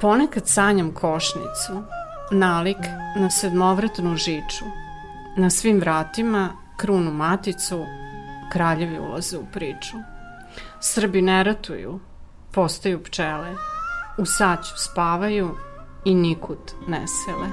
[0.00, 1.99] Ponekad sanjam košnicu,
[2.30, 2.78] nalik
[3.16, 4.64] na sedmovratnu žiču.
[5.36, 7.86] Na svim vratima krunu maticu,
[8.52, 9.96] kraljevi ulaze u priču.
[10.80, 12.00] Srbi ne ratuju,
[12.52, 13.54] postaju pčele,
[14.18, 15.50] u saću spavaju
[16.04, 16.58] i nikud
[16.88, 17.48] ne sele.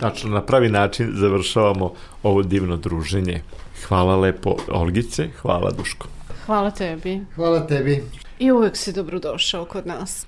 [0.00, 1.92] Tačno, na pravi način završavamo
[2.22, 3.42] ovo divno druženje.
[3.88, 6.17] Hvala lepo Olgice, hvala Duško.
[6.48, 8.04] Hvala tebi Hvala tebi.
[8.38, 10.26] i uvek si dobrodošao kod nas.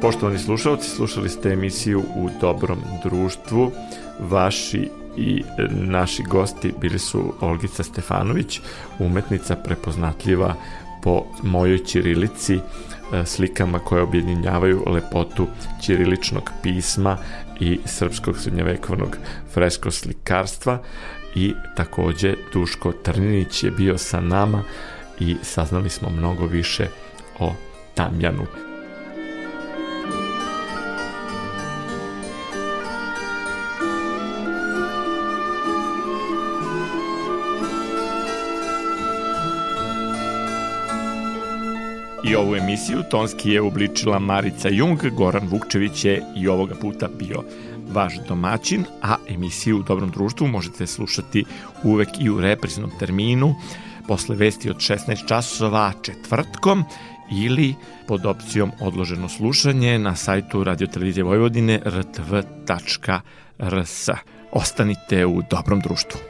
[0.00, 3.72] Poštovani slušalci, slušali ste emisiju u dobrom društvu.
[4.18, 8.60] Vaši i e, naši gosti bili su Olgica Stefanović,
[8.98, 10.54] umetnica prepoznatljiva
[11.02, 15.46] po mojoj ćirilici, e, slikama koje objedinjavaju lepotu
[15.82, 17.16] ćiriličnog pisma
[17.60, 19.16] i srpskog srednjevekovnog
[19.52, 20.82] fresko slikarstva
[21.34, 24.62] i takođe Duško Trninić je bio sa nama
[25.20, 26.86] i saznali smo mnogo više
[27.38, 27.52] o
[27.94, 28.69] Tamjanu.
[42.30, 47.42] I ovu emisiju tonski je obličila Marica Jung, Goran Vukčević je i ovoga puta bio
[47.92, 51.44] vaš domaćin, a emisiju u Dobrom društvu možete slušati
[51.84, 53.54] uvek i u repriznom terminu
[54.08, 56.84] posle vesti od 16 časova četvrtkom
[57.32, 57.74] ili
[58.08, 64.08] pod opcijom odloženo slušanje na sajtu radiotelevizije Vojvodine rtv.rs.
[64.52, 66.29] Ostanite u dobrom društvu.